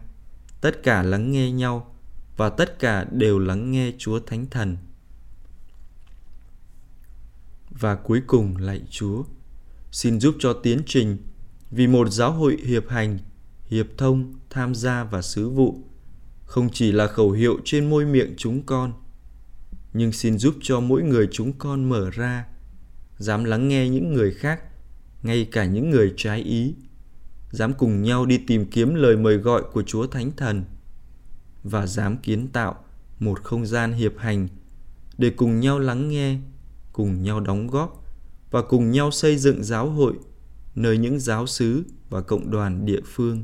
tất 0.61 0.83
cả 0.83 1.03
lắng 1.03 1.31
nghe 1.31 1.51
nhau 1.51 1.96
và 2.37 2.49
tất 2.49 2.79
cả 2.79 3.05
đều 3.11 3.39
lắng 3.39 3.71
nghe 3.71 3.91
Chúa 3.97 4.19
Thánh 4.19 4.45
Thần. 4.45 4.77
Và 7.69 7.95
cuối 7.95 8.21
cùng 8.27 8.57
lạy 8.57 8.81
Chúa, 8.89 9.23
xin 9.91 10.19
giúp 10.19 10.35
cho 10.39 10.53
tiến 10.53 10.81
trình 10.85 11.17
vì 11.71 11.87
một 11.87 12.09
giáo 12.09 12.31
hội 12.31 12.57
hiệp 12.65 12.89
hành, 12.89 13.19
hiệp 13.65 13.85
thông, 13.97 14.33
tham 14.49 14.75
gia 14.75 15.03
và 15.03 15.21
sứ 15.21 15.49
vụ 15.49 15.83
không 16.45 16.69
chỉ 16.73 16.91
là 16.91 17.07
khẩu 17.07 17.31
hiệu 17.31 17.59
trên 17.65 17.89
môi 17.89 18.05
miệng 18.05 18.33
chúng 18.37 18.65
con, 18.65 18.93
nhưng 19.93 20.11
xin 20.11 20.37
giúp 20.37 20.55
cho 20.61 20.79
mỗi 20.79 21.03
người 21.03 21.27
chúng 21.31 21.53
con 21.53 21.89
mở 21.89 22.09
ra, 22.09 22.45
dám 23.17 23.43
lắng 23.43 23.67
nghe 23.67 23.89
những 23.89 24.13
người 24.13 24.33
khác, 24.33 24.61
ngay 25.23 25.47
cả 25.51 25.65
những 25.65 25.89
người 25.89 26.13
trái 26.17 26.41
ý, 26.41 26.75
dám 27.51 27.73
cùng 27.73 28.01
nhau 28.01 28.25
đi 28.25 28.37
tìm 28.37 28.65
kiếm 28.65 28.95
lời 28.95 29.17
mời 29.17 29.37
gọi 29.37 29.63
của 29.73 29.83
Chúa 29.83 30.07
Thánh 30.07 30.31
Thần– 30.31 30.63
và 31.63 31.87
dám 31.87 32.17
kiến 32.17 32.47
tạo 32.47 32.75
một 33.19 33.43
không 33.43 33.65
gian 33.65 33.93
hiệp 33.93 34.17
hành 34.17 34.47
để 35.17 35.29
cùng 35.29 35.59
nhau 35.59 35.79
lắng 35.79 36.09
nghe, 36.09 36.37
cùng 36.93 37.23
nhau 37.23 37.39
đóng 37.39 37.67
góp 37.67 38.03
và 38.51 38.61
cùng 38.61 38.91
nhau 38.91 39.11
xây 39.11 39.37
dựng 39.37 39.63
giáo 39.63 39.89
hội 39.89 40.13
nơi 40.75 40.97
những 40.97 41.19
giáo 41.19 41.47
sứ 41.47 41.83
và 42.09 42.21
cộng 42.21 42.51
đoàn 42.51 42.85
địa 42.85 43.01
phương. 43.05 43.43